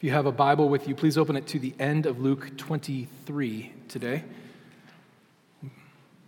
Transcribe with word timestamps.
If 0.00 0.04
you 0.04 0.12
have 0.12 0.24
a 0.24 0.32
Bible 0.32 0.70
with 0.70 0.88
you, 0.88 0.94
please 0.94 1.18
open 1.18 1.36
it 1.36 1.46
to 1.48 1.58
the 1.58 1.74
end 1.78 2.06
of 2.06 2.18
Luke 2.18 2.56
23 2.56 3.70
today. 3.86 4.24
In 5.62 5.70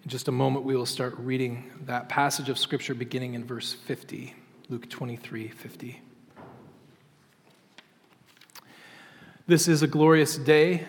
just 0.07 0.29
a 0.29 0.31
moment, 0.31 0.67
we 0.67 0.77
will 0.77 0.85
start 0.85 1.15
reading 1.17 1.71
that 1.87 2.11
passage 2.11 2.51
of 2.51 2.59
Scripture 2.59 2.95
beginning 2.95 3.33
in 3.33 3.47
verse 3.47 3.73
50. 3.73 4.35
Luke 4.69 4.91
23 4.91 5.49
50. 5.49 6.03
This 9.47 9.69
is 9.69 9.83
a 9.83 9.87
glorious 9.87 10.37
day, 10.37 10.87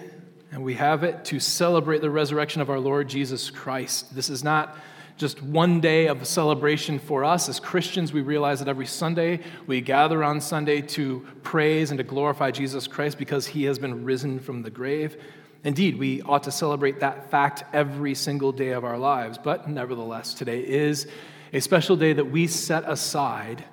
and 0.51 0.61
we 0.61 0.73
have 0.73 1.05
it 1.05 1.23
to 1.23 1.39
celebrate 1.39 2.01
the 2.01 2.09
resurrection 2.09 2.61
of 2.61 2.69
our 2.69 2.81
Lord 2.81 3.07
Jesus 3.07 3.49
Christ. 3.49 4.13
This 4.13 4.29
is 4.29 4.43
not 4.43 4.77
just 5.17 5.41
one 5.41 5.79
day 5.79 6.07
of 6.07 6.25
celebration 6.25 6.99
for 6.99 7.23
us. 7.23 7.49
As 7.49 7.59
Christians, 7.59 8.13
we 8.13 8.21
realize 8.21 8.59
that 8.59 8.67
every 8.67 8.85
Sunday 8.85 9.39
we 9.67 9.81
gather 9.81 10.23
on 10.23 10.41
Sunday 10.41 10.81
to 10.81 11.25
praise 11.43 11.91
and 11.91 11.97
to 11.97 12.03
glorify 12.03 12.51
Jesus 12.51 12.87
Christ 12.87 13.17
because 13.17 13.47
he 13.47 13.63
has 13.65 13.79
been 13.79 14.03
risen 14.03 14.39
from 14.39 14.61
the 14.61 14.69
grave. 14.69 15.17
Indeed, 15.63 15.97
we 15.97 16.21
ought 16.23 16.43
to 16.43 16.51
celebrate 16.51 16.99
that 16.99 17.29
fact 17.31 17.63
every 17.73 18.15
single 18.15 18.51
day 18.51 18.69
of 18.71 18.83
our 18.83 18.97
lives. 18.97 19.37
But 19.37 19.69
nevertheless, 19.69 20.33
today 20.33 20.59
is 20.59 21.07
a 21.53 21.59
special 21.59 21.95
day 21.95 22.13
that 22.13 22.25
we 22.25 22.47
set 22.47 22.83
aside 22.87 23.63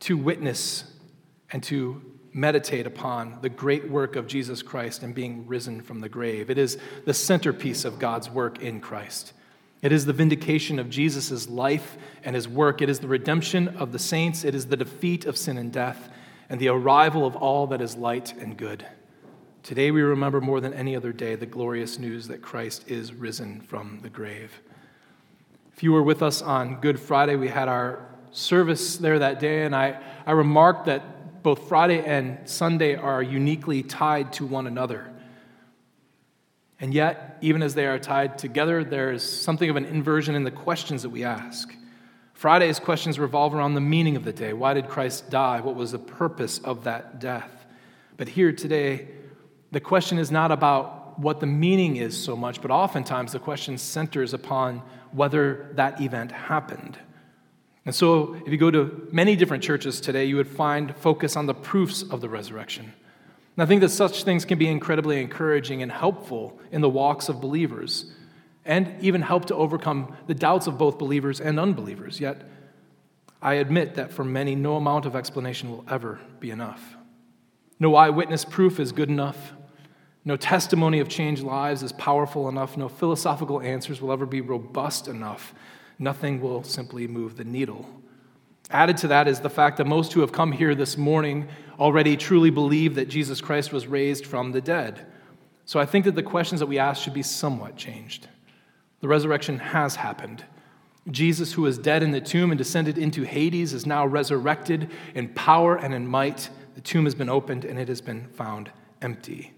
to 0.00 0.16
witness 0.16 0.84
and 1.50 1.62
to 1.64 2.02
meditate 2.32 2.86
upon 2.86 3.38
the 3.42 3.48
great 3.48 3.88
work 3.88 4.16
of 4.16 4.26
Jesus 4.26 4.60
Christ 4.60 5.02
and 5.02 5.14
being 5.14 5.46
risen 5.46 5.80
from 5.80 6.00
the 6.00 6.08
grave. 6.08 6.50
It 6.50 6.58
is 6.58 6.78
the 7.04 7.14
centerpiece 7.14 7.84
of 7.84 7.98
God's 7.98 8.28
work 8.28 8.60
in 8.60 8.80
Christ. 8.80 9.32
It 9.84 9.92
is 9.92 10.06
the 10.06 10.14
vindication 10.14 10.78
of 10.78 10.88
Jesus' 10.88 11.46
life 11.46 11.98
and 12.24 12.34
his 12.34 12.48
work. 12.48 12.80
It 12.80 12.88
is 12.88 13.00
the 13.00 13.06
redemption 13.06 13.68
of 13.68 13.92
the 13.92 13.98
saints. 13.98 14.42
It 14.42 14.54
is 14.54 14.68
the 14.68 14.78
defeat 14.78 15.26
of 15.26 15.36
sin 15.36 15.58
and 15.58 15.70
death 15.70 16.08
and 16.48 16.58
the 16.58 16.68
arrival 16.68 17.26
of 17.26 17.36
all 17.36 17.66
that 17.66 17.82
is 17.82 17.94
light 17.94 18.32
and 18.38 18.56
good. 18.56 18.86
Today 19.62 19.90
we 19.90 20.00
remember 20.00 20.40
more 20.40 20.58
than 20.62 20.72
any 20.72 20.96
other 20.96 21.12
day 21.12 21.34
the 21.34 21.44
glorious 21.44 21.98
news 21.98 22.28
that 22.28 22.40
Christ 22.40 22.88
is 22.88 23.12
risen 23.12 23.60
from 23.60 23.98
the 24.00 24.08
grave. 24.08 24.58
If 25.76 25.82
you 25.82 25.92
were 25.92 26.02
with 26.02 26.22
us 26.22 26.40
on 26.40 26.80
Good 26.80 26.98
Friday, 26.98 27.36
we 27.36 27.48
had 27.48 27.68
our 27.68 28.08
service 28.30 28.96
there 28.96 29.18
that 29.18 29.38
day, 29.38 29.64
and 29.64 29.76
I, 29.76 30.00
I 30.24 30.32
remarked 30.32 30.86
that 30.86 31.42
both 31.42 31.68
Friday 31.68 32.02
and 32.02 32.48
Sunday 32.48 32.96
are 32.96 33.22
uniquely 33.22 33.82
tied 33.82 34.32
to 34.34 34.46
one 34.46 34.66
another. 34.66 35.10
And 36.84 36.92
yet, 36.92 37.38
even 37.40 37.62
as 37.62 37.74
they 37.74 37.86
are 37.86 37.98
tied 37.98 38.36
together, 38.36 38.84
there 38.84 39.10
is 39.10 39.22
something 39.22 39.70
of 39.70 39.76
an 39.76 39.86
inversion 39.86 40.34
in 40.34 40.44
the 40.44 40.50
questions 40.50 41.00
that 41.00 41.08
we 41.08 41.24
ask. 41.24 41.74
Friday's 42.34 42.78
questions 42.78 43.18
revolve 43.18 43.54
around 43.54 43.72
the 43.72 43.80
meaning 43.80 44.16
of 44.16 44.24
the 44.26 44.34
day. 44.34 44.52
Why 44.52 44.74
did 44.74 44.88
Christ 44.88 45.30
die? 45.30 45.62
What 45.62 45.76
was 45.76 45.92
the 45.92 45.98
purpose 45.98 46.58
of 46.58 46.84
that 46.84 47.20
death? 47.20 47.64
But 48.18 48.28
here 48.28 48.52
today, 48.52 49.08
the 49.72 49.80
question 49.80 50.18
is 50.18 50.30
not 50.30 50.52
about 50.52 51.18
what 51.18 51.40
the 51.40 51.46
meaning 51.46 51.96
is 51.96 52.22
so 52.22 52.36
much, 52.36 52.60
but 52.60 52.70
oftentimes 52.70 53.32
the 53.32 53.38
question 53.38 53.78
centers 53.78 54.34
upon 54.34 54.82
whether 55.10 55.70
that 55.76 56.02
event 56.02 56.32
happened. 56.32 56.98
And 57.86 57.94
so, 57.94 58.34
if 58.44 58.52
you 58.52 58.58
go 58.58 58.70
to 58.70 59.08
many 59.10 59.36
different 59.36 59.62
churches 59.62 60.02
today, 60.02 60.26
you 60.26 60.36
would 60.36 60.48
find 60.48 60.94
focus 60.94 61.34
on 61.34 61.46
the 61.46 61.54
proofs 61.54 62.02
of 62.02 62.20
the 62.20 62.28
resurrection. 62.28 62.92
And 63.56 63.62
I 63.62 63.66
think 63.66 63.80
that 63.80 63.90
such 63.90 64.24
things 64.24 64.44
can 64.44 64.58
be 64.58 64.68
incredibly 64.68 65.20
encouraging 65.20 65.82
and 65.82 65.90
helpful 65.90 66.58
in 66.72 66.80
the 66.80 66.88
walks 66.88 67.28
of 67.28 67.40
believers, 67.40 68.12
and 68.64 68.94
even 69.00 69.22
help 69.22 69.44
to 69.46 69.54
overcome 69.54 70.16
the 70.26 70.34
doubts 70.34 70.66
of 70.66 70.78
both 70.78 70.98
believers 70.98 71.40
and 71.40 71.60
unbelievers. 71.60 72.20
Yet, 72.20 72.42
I 73.42 73.54
admit 73.54 73.94
that 73.96 74.12
for 74.12 74.24
many, 74.24 74.54
no 74.54 74.76
amount 74.76 75.06
of 75.06 75.14
explanation 75.14 75.70
will 75.70 75.84
ever 75.88 76.20
be 76.40 76.50
enough. 76.50 76.96
No 77.78 77.94
eyewitness 77.94 78.44
proof 78.44 78.80
is 78.80 78.92
good 78.92 79.10
enough. 79.10 79.52
No 80.24 80.36
testimony 80.36 81.00
of 81.00 81.08
changed 81.08 81.42
lives 81.42 81.82
is 81.82 81.92
powerful 81.92 82.48
enough. 82.48 82.76
No 82.78 82.88
philosophical 82.88 83.60
answers 83.60 84.00
will 84.00 84.12
ever 84.12 84.24
be 84.24 84.40
robust 84.40 85.08
enough 85.08 85.52
nothing 85.98 86.40
will 86.40 86.62
simply 86.62 87.06
move 87.06 87.36
the 87.36 87.44
needle. 87.44 87.88
Added 88.70 88.96
to 88.98 89.08
that 89.08 89.28
is 89.28 89.40
the 89.40 89.50
fact 89.50 89.76
that 89.76 89.86
most 89.86 90.12
who 90.12 90.20
have 90.20 90.32
come 90.32 90.52
here 90.52 90.74
this 90.74 90.96
morning 90.96 91.48
already 91.78 92.16
truly 92.16 92.50
believe 92.50 92.94
that 92.94 93.08
Jesus 93.08 93.40
Christ 93.40 93.72
was 93.72 93.86
raised 93.86 94.26
from 94.26 94.52
the 94.52 94.60
dead. 94.60 95.06
So 95.66 95.80
I 95.80 95.86
think 95.86 96.04
that 96.04 96.14
the 96.14 96.22
questions 96.22 96.60
that 96.60 96.66
we 96.66 96.78
ask 96.78 97.02
should 97.02 97.14
be 97.14 97.22
somewhat 97.22 97.76
changed. 97.76 98.28
The 99.00 99.08
resurrection 99.08 99.58
has 99.58 99.96
happened. 99.96 100.44
Jesus, 101.10 101.52
who 101.52 101.62
was 101.62 101.76
dead 101.76 102.02
in 102.02 102.12
the 102.12 102.20
tomb 102.20 102.50
and 102.50 102.56
descended 102.58 102.96
into 102.96 103.24
Hades, 103.24 103.74
is 103.74 103.84
now 103.84 104.06
resurrected 104.06 104.90
in 105.14 105.28
power 105.28 105.76
and 105.76 105.92
in 105.92 106.06
might. 106.06 106.48
The 106.74 106.80
tomb 106.80 107.04
has 107.04 107.14
been 107.14 107.28
opened 107.28 107.64
and 107.64 107.78
it 107.78 107.88
has 107.88 108.00
been 108.00 108.28
found 108.28 108.70
empty. 109.02 109.52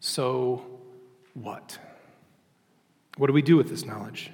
So, 0.00 0.64
what? 1.34 1.78
What 3.18 3.26
do 3.26 3.32
we 3.32 3.42
do 3.42 3.56
with 3.56 3.68
this 3.68 3.84
knowledge? 3.84 4.30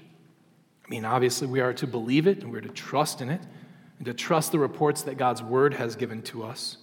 I 0.86 0.90
mean, 0.90 1.04
obviously, 1.04 1.48
we 1.48 1.60
are 1.60 1.72
to 1.74 1.86
believe 1.86 2.26
it 2.28 2.42
and 2.42 2.52
we're 2.52 2.60
to 2.60 2.68
trust 2.68 3.20
in 3.20 3.30
it 3.30 3.40
and 4.04 4.18
to 4.18 4.22
trust 4.22 4.52
the 4.52 4.58
reports 4.58 5.00
that 5.00 5.16
God's 5.16 5.42
word 5.42 5.72
has 5.72 5.96
given 5.96 6.20
to 6.24 6.44
us. 6.44 6.76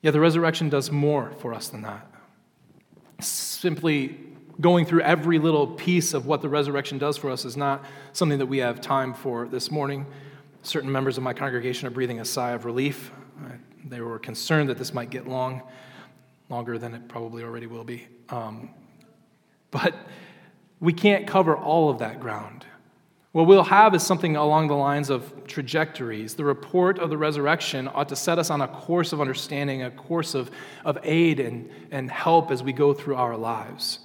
Yet 0.00 0.12
the 0.12 0.20
resurrection 0.20 0.70
does 0.70 0.90
more 0.90 1.32
for 1.40 1.52
us 1.52 1.68
than 1.68 1.82
that. 1.82 2.10
Simply 3.20 4.18
going 4.58 4.86
through 4.86 5.02
every 5.02 5.38
little 5.38 5.66
piece 5.66 6.14
of 6.14 6.24
what 6.24 6.40
the 6.40 6.48
resurrection 6.48 6.96
does 6.96 7.18
for 7.18 7.28
us 7.28 7.44
is 7.44 7.58
not 7.58 7.84
something 8.14 8.38
that 8.38 8.46
we 8.46 8.56
have 8.56 8.80
time 8.80 9.12
for 9.12 9.46
this 9.48 9.70
morning. 9.70 10.06
Certain 10.62 10.90
members 10.90 11.18
of 11.18 11.24
my 11.24 11.34
congregation 11.34 11.86
are 11.86 11.90
breathing 11.90 12.20
a 12.20 12.24
sigh 12.24 12.52
of 12.52 12.64
relief. 12.64 13.10
They 13.84 14.00
were 14.00 14.18
concerned 14.18 14.70
that 14.70 14.78
this 14.78 14.94
might 14.94 15.10
get 15.10 15.28
long, 15.28 15.60
longer 16.48 16.78
than 16.78 16.94
it 16.94 17.06
probably 17.08 17.42
already 17.42 17.66
will 17.66 17.84
be. 17.84 18.06
Um, 18.30 18.70
but 19.70 19.94
we 20.80 20.94
can't 20.94 21.26
cover 21.26 21.54
all 21.54 21.90
of 21.90 21.98
that 21.98 22.18
ground. 22.18 22.64
What 23.32 23.46
we'll 23.46 23.64
have 23.64 23.94
is 23.94 24.02
something 24.02 24.36
along 24.36 24.68
the 24.68 24.74
lines 24.74 25.10
of 25.10 25.46
trajectories. 25.46 26.34
The 26.34 26.44
report 26.44 26.98
of 26.98 27.10
the 27.10 27.18
resurrection 27.18 27.86
ought 27.88 28.08
to 28.08 28.16
set 28.16 28.38
us 28.38 28.48
on 28.48 28.62
a 28.62 28.68
course 28.68 29.12
of 29.12 29.20
understanding, 29.20 29.82
a 29.82 29.90
course 29.90 30.34
of, 30.34 30.50
of 30.84 30.98
aid 31.02 31.38
and, 31.38 31.70
and 31.90 32.10
help 32.10 32.50
as 32.50 32.62
we 32.62 32.72
go 32.72 32.94
through 32.94 33.16
our 33.16 33.36
lives. 33.36 33.98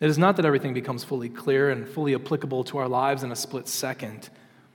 It 0.00 0.08
is 0.08 0.18
not 0.18 0.36
that 0.36 0.44
everything 0.44 0.74
becomes 0.74 1.02
fully 1.02 1.30
clear 1.30 1.70
and 1.70 1.88
fully 1.88 2.14
applicable 2.14 2.64
to 2.64 2.78
our 2.78 2.88
lives 2.88 3.22
in 3.22 3.32
a 3.32 3.36
split 3.36 3.66
second, 3.68 4.28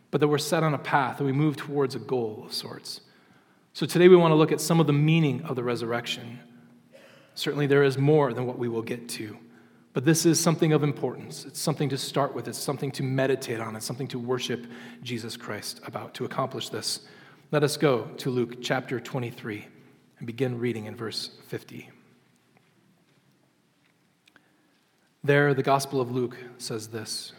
but 0.09 0.19
that 0.21 0.27
we're 0.27 0.39
set 0.39 0.63
on 0.63 0.73
a 0.73 0.79
path 0.79 1.19
and 1.19 1.27
we 1.27 1.31
move 1.31 1.55
towards 1.55 1.93
a 1.95 1.99
goal 1.99 2.43
of 2.45 2.53
sorts. 2.53 3.01
So 3.73 3.85
today 3.85 4.07
we 4.07 4.15
want 4.15 4.31
to 4.31 4.35
look 4.35 4.51
at 4.51 4.59
some 4.59 4.79
of 4.79 4.87
the 4.87 4.93
meaning 4.93 5.43
of 5.43 5.55
the 5.55 5.63
resurrection. 5.63 6.39
Certainly, 7.35 7.67
there 7.67 7.83
is 7.83 7.97
more 7.97 8.33
than 8.33 8.45
what 8.45 8.59
we 8.59 8.69
will 8.69 8.83
get 8.83 9.09
to. 9.09 9.37
But 9.93 10.05
this 10.05 10.25
is 10.25 10.39
something 10.39 10.73
of 10.73 10.81
importance. 10.81 11.45
It's 11.45 11.59
something 11.59 11.87
to 11.89 11.97
start 11.97 12.33
with, 12.33 12.47
it's 12.47 12.57
something 12.57 12.91
to 12.93 13.03
meditate 13.03 13.59
on, 13.59 13.75
it's 13.75 13.85
something 13.85 14.07
to 14.07 14.19
worship 14.19 14.65
Jesus 15.03 15.37
Christ 15.37 15.81
about. 15.85 16.15
To 16.15 16.25
accomplish 16.25 16.69
this, 16.69 17.01
let 17.51 17.63
us 17.63 17.77
go 17.77 18.05
to 18.17 18.31
Luke 18.31 18.61
chapter 18.61 18.99
23 18.99 19.67
and 20.17 20.25
begin 20.25 20.57
reading 20.57 20.85
in 20.85 20.95
verse 20.95 21.29
50. 21.47 21.91
There, 25.23 25.53
the 25.53 25.63
Gospel 25.63 26.01
of 26.01 26.11
Luke 26.11 26.37
says 26.57 26.87
this 26.87 27.33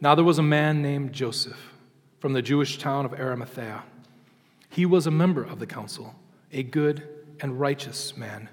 Now 0.00 0.14
there 0.14 0.24
was 0.24 0.38
a 0.38 0.42
man 0.42 0.80
named 0.80 1.12
Joseph 1.12 1.74
from 2.20 2.32
the 2.32 2.42
Jewish 2.42 2.78
town 2.78 3.04
of 3.04 3.12
Arimathea. 3.12 3.82
He 4.70 4.86
was 4.86 5.06
a 5.06 5.10
member 5.10 5.44
of 5.44 5.58
the 5.58 5.66
council, 5.66 6.14
a 6.50 6.62
good 6.62 7.06
and 7.40 7.60
righteous 7.60 8.16
man 8.16 8.48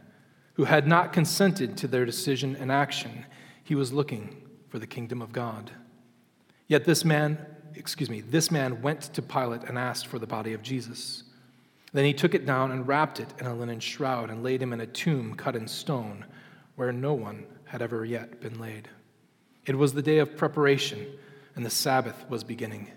who 0.59 0.66
had 0.66 0.86
not 0.86 1.14
consented 1.14 1.78
to 1.78 1.88
their 1.88 2.03
decision 2.03 2.53
and 2.58 2.70
action. 2.70 3.25
He 3.64 3.75
was 3.75 3.94
looking 3.94 4.36
for 4.68 4.78
the 4.78 4.86
kingdom 4.86 5.22
of 5.22 5.31
God. 5.31 5.72
Yet 6.68 6.84
this 6.84 7.06
man, 7.06 7.38
excuse 7.75 8.09
me, 8.09 8.20
this 8.20 8.52
man 8.52 8.81
went 8.81 9.03
to 9.03 9.22
Pilate 9.22 9.64
and 9.64 9.78
asked 9.78 10.08
for 10.08 10.20
the 10.20 10.28
body 10.28 10.52
of 10.52 10.62
Jesus. 10.62 11.24
Then 11.94 12.03
he 12.03 12.12
took 12.12 12.36
it 12.36 12.46
down 12.46 12.72
and 12.72 12.86
wrapped 12.86 13.22
it 13.22 13.34
in 13.40 13.46
a 13.46 13.56
linen 13.56 13.79
shroud 13.79 14.29
and 14.29 14.44
laid 14.44 14.61
him 14.61 14.73
in 14.73 14.82
a 14.82 14.85
tomb 14.85 15.34
cut 15.34 15.56
in 15.56 15.66
stone 15.66 16.26
where 16.76 16.91
no 16.91 17.14
one 17.14 17.46
had 17.64 17.82
ever 17.82 18.03
yet 18.03 18.41
been 18.41 18.59
laid. 18.59 18.90
It 19.66 19.78
was 19.78 19.94
the 19.94 20.02
day 20.02 20.17
of 20.17 20.35
preparation, 20.35 21.08
and 21.55 21.66
the 21.66 21.70
Sabbath 21.70 22.29
was 22.29 22.44
beginning. 22.44 22.91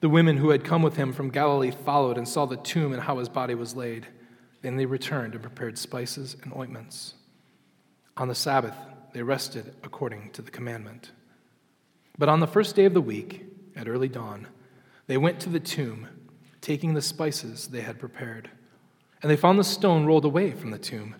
The 0.00 0.08
women 0.08 0.38
who 0.38 0.50
had 0.50 0.64
come 0.64 0.82
with 0.82 0.96
him 0.96 1.12
from 1.12 1.30
Galilee 1.30 1.70
followed 1.70 2.18
and 2.18 2.26
saw 2.26 2.46
the 2.46 2.56
tomb 2.56 2.92
and 2.92 3.02
how 3.02 3.18
his 3.18 3.28
body 3.28 3.54
was 3.54 3.76
laid. 3.76 4.08
Then 4.62 4.76
they 4.76 4.86
returned 4.86 5.34
and 5.34 5.42
prepared 5.42 5.78
spices 5.78 6.36
and 6.42 6.52
ointments. 6.54 7.14
On 8.16 8.28
the 8.28 8.34
Sabbath, 8.34 8.76
they 9.12 9.22
rested 9.22 9.74
according 9.82 10.30
to 10.32 10.42
the 10.42 10.50
commandment. 10.50 11.12
But 12.18 12.28
on 12.28 12.40
the 12.40 12.46
first 12.46 12.76
day 12.76 12.84
of 12.84 12.94
the 12.94 13.00
week, 13.00 13.46
at 13.74 13.88
early 13.88 14.08
dawn, 14.08 14.46
they 15.06 15.16
went 15.16 15.40
to 15.40 15.48
the 15.48 15.60
tomb, 15.60 16.06
taking 16.60 16.94
the 16.94 17.02
spices 17.02 17.68
they 17.68 17.80
had 17.80 17.98
prepared. 17.98 18.50
And 19.22 19.30
they 19.30 19.36
found 19.36 19.58
the 19.58 19.64
stone 19.64 20.06
rolled 20.06 20.24
away 20.24 20.52
from 20.52 20.70
the 20.70 20.78
tomb. 20.78 21.16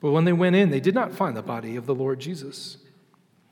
But 0.00 0.12
when 0.12 0.24
they 0.24 0.32
went 0.32 0.56
in, 0.56 0.70
they 0.70 0.80
did 0.80 0.94
not 0.94 1.12
find 1.12 1.36
the 1.36 1.42
body 1.42 1.76
of 1.76 1.86
the 1.86 1.94
Lord 1.94 2.20
Jesus. 2.20 2.78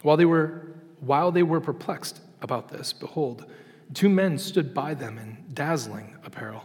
While 0.03 0.17
they 0.17 0.25
were, 0.25 0.75
while 1.01 1.33
they 1.33 1.43
were 1.43 1.61
perplexed 1.61 2.21
about 2.43 2.69
this, 2.69 2.93
behold, 2.93 3.47
two 3.95 4.09
men 4.09 4.39
stood 4.39 4.75
by 4.75 4.95
them 4.95 5.19
in 5.19 5.45
dazzling 5.53 6.17
apparel. 6.25 6.65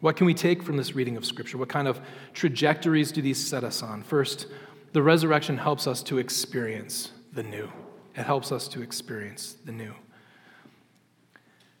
What 0.00 0.16
can 0.16 0.26
we 0.26 0.34
take 0.34 0.62
from 0.62 0.76
this 0.76 0.94
reading 0.94 1.16
of 1.16 1.24
Scripture? 1.24 1.58
What 1.58 1.68
kind 1.68 1.88
of 1.88 2.00
trajectories 2.34 3.12
do 3.12 3.22
these 3.22 3.44
set 3.44 3.64
us 3.64 3.82
on? 3.82 4.02
First, 4.02 4.46
the 4.92 5.02
resurrection 5.02 5.58
helps 5.58 5.86
us 5.86 6.02
to 6.04 6.18
experience 6.18 7.12
the 7.32 7.42
new. 7.42 7.70
It 8.14 8.24
helps 8.24 8.52
us 8.52 8.68
to 8.68 8.82
experience 8.82 9.56
the 9.64 9.72
new. 9.72 9.94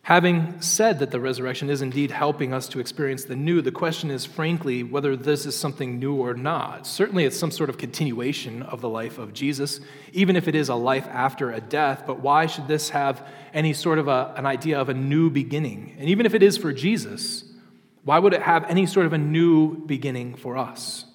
Having 0.02 0.60
said 0.60 1.00
that 1.00 1.10
the 1.10 1.18
resurrection 1.18 1.68
is 1.68 1.82
indeed 1.82 2.12
helping 2.12 2.54
us 2.54 2.68
to 2.68 2.78
experience 2.78 3.24
the 3.24 3.34
new, 3.34 3.60
the 3.60 3.72
question 3.72 4.08
is, 4.08 4.24
frankly, 4.24 4.84
whether 4.84 5.16
this 5.16 5.44
is 5.46 5.58
something 5.58 5.98
new 5.98 6.14
or 6.14 6.32
not. 6.32 6.86
Certainly, 6.86 7.24
it's 7.24 7.36
some 7.36 7.50
sort 7.50 7.68
of 7.68 7.76
continuation 7.76 8.62
of 8.62 8.80
the 8.80 8.88
life 8.88 9.18
of 9.18 9.34
Jesus, 9.34 9.80
even 10.12 10.36
if 10.36 10.46
it 10.46 10.54
is 10.54 10.68
a 10.68 10.76
life 10.76 11.08
after 11.08 11.50
a 11.50 11.60
death. 11.60 12.04
But 12.06 12.20
why 12.20 12.46
should 12.46 12.68
this 12.68 12.90
have 12.90 13.26
any 13.52 13.72
sort 13.72 13.98
of 13.98 14.06
a, 14.06 14.32
an 14.36 14.46
idea 14.46 14.80
of 14.80 14.88
a 14.88 14.94
new 14.94 15.28
beginning? 15.28 15.96
And 15.98 16.08
even 16.08 16.24
if 16.24 16.34
it 16.34 16.42
is 16.42 16.56
for 16.56 16.72
Jesus, 16.72 17.42
why 18.06 18.20
would 18.20 18.32
it 18.32 18.42
have 18.42 18.64
any 18.70 18.86
sort 18.86 19.04
of 19.04 19.12
a 19.12 19.18
new 19.18 19.84
beginning 19.84 20.36
for 20.36 20.56
us? 20.56 21.06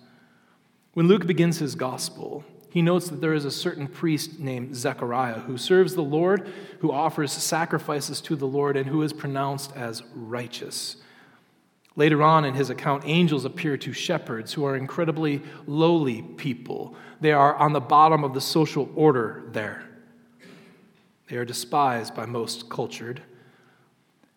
When 0.94 1.08
Luke 1.08 1.26
begins 1.26 1.58
his 1.58 1.74
gospel, 1.74 2.44
he 2.70 2.82
notes 2.82 3.08
that 3.08 3.22
there 3.22 3.34
is 3.34 3.46
a 3.46 3.52
certain 3.52 3.88
priest 3.88 4.40
named 4.40 4.76
Zechariah 4.76 5.40
who 5.40 5.58
serves 5.58 5.96
the 5.96 6.04
Lord, 6.04 6.52
who 6.80 6.92
offers 6.92 7.32
sacrifices 7.32 8.20
to 8.20 8.36
the 8.36 8.46
Lord, 8.46 8.76
and 8.76 8.88
who 8.88 9.04
is 9.04 9.14
pronounced 9.14 9.74
as 9.74 10.04
righteous. 10.14 10.98
Later 11.96 12.22
on 12.22 12.44
in 12.44 12.56
his 12.56 12.70
account, 12.70 13.04
angels 13.06 13.46
appear 13.46 13.78
to 13.78 13.94
shepherds 13.94 14.52
who 14.52 14.66
are 14.66 14.76
incredibly 14.76 15.42
lowly 15.66 16.22
people. 16.22 16.94
They 17.22 17.32
are 17.32 17.56
on 17.56 17.72
the 17.72 17.80
bottom 17.80 18.26
of 18.26 18.34
the 18.34 18.42
social 18.42 18.90
order 18.96 19.44
there. 19.54 19.86
They 21.30 21.38
are 21.38 21.46
despised 21.46 22.16
by 22.16 22.26
most 22.26 22.70
cultured. 22.70 23.22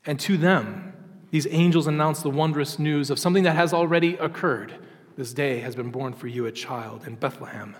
And 0.06 0.20
to 0.20 0.36
them, 0.36 0.93
these 1.34 1.48
angels 1.50 1.88
announce 1.88 2.22
the 2.22 2.30
wondrous 2.30 2.78
news 2.78 3.10
of 3.10 3.18
something 3.18 3.42
that 3.42 3.56
has 3.56 3.72
already 3.72 4.14
occurred. 4.18 4.72
This 5.16 5.32
day 5.32 5.58
has 5.58 5.74
been 5.74 5.90
born 5.90 6.12
for 6.12 6.28
you 6.28 6.46
a 6.46 6.52
child 6.52 7.08
in 7.08 7.16
Bethlehem. 7.16 7.74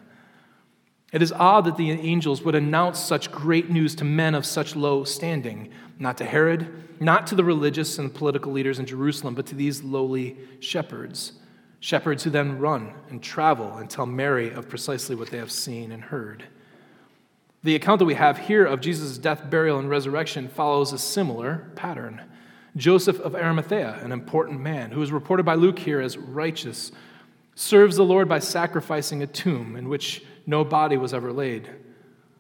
It 1.13 1.23
is 1.23 1.31
odd 1.31 1.65
that 1.67 1.77
the 1.77 1.93
angels 1.93 2.43
would 2.43 2.57
announce 2.57 2.99
such 2.99 3.31
great 3.31 3.71
news 3.71 3.95
to 3.95 4.05
men 4.05 4.35
of 4.35 4.45
such 4.45 4.75
low 4.75 5.05
standing, 5.05 5.71
not 6.01 6.19
to 6.19 6.25
Herod, 6.25 6.67
not 6.99 7.29
to 7.29 7.37
the 7.37 7.45
religious 7.45 7.97
and 7.97 8.13
political 8.13 8.51
leaders 8.51 8.81
in 8.81 8.87
Jerusalem, 8.87 9.37
but 9.37 9.47
to 9.47 9.55
these 9.55 9.85
lowly 9.85 10.37
shepherds. 10.59 11.35
Shepherds 11.79 12.25
who 12.25 12.31
then 12.31 12.59
run 12.59 12.93
and 13.09 13.23
travel 13.23 13.77
and 13.77 13.89
tell 13.89 14.05
Mary 14.05 14.51
of 14.51 14.69
precisely 14.69 15.15
what 15.15 15.31
they 15.31 15.39
have 15.39 15.53
seen 15.53 15.93
and 15.93 16.03
heard. 16.03 16.43
The 17.63 17.77
account 17.77 18.01
that 18.01 18.05
we 18.05 18.15
have 18.15 18.37
here 18.37 18.67
of 18.67 18.81
Jesus' 18.81 19.17
death, 19.17 19.49
burial, 19.49 19.79
and 19.79 19.89
resurrection 19.89 20.49
follows 20.49 20.93
a 20.93 20.99
similar 20.99 21.71
pattern. 21.77 22.21
Joseph 22.77 23.21
of 23.21 23.35
Arimathea, 23.35 24.01
an 24.03 24.11
important 24.11 24.61
man, 24.61 24.91
who 24.91 25.03
is 25.03 25.13
reported 25.13 25.45
by 25.45 25.55
Luke 25.55 25.79
here 25.79 26.01
as 26.01 26.19
righteous, 26.19 26.91
serves 27.55 27.97
the 27.97 28.05
Lord 28.05 28.29
by 28.29 28.41
sacrificing 28.41 29.23
a 29.23 29.27
tomb 29.27 29.77
in 29.77 29.89
which 29.89 30.25
no 30.47 30.65
body 30.65 30.97
was 30.97 31.15
ever 31.15 31.33
laid. 31.33 31.71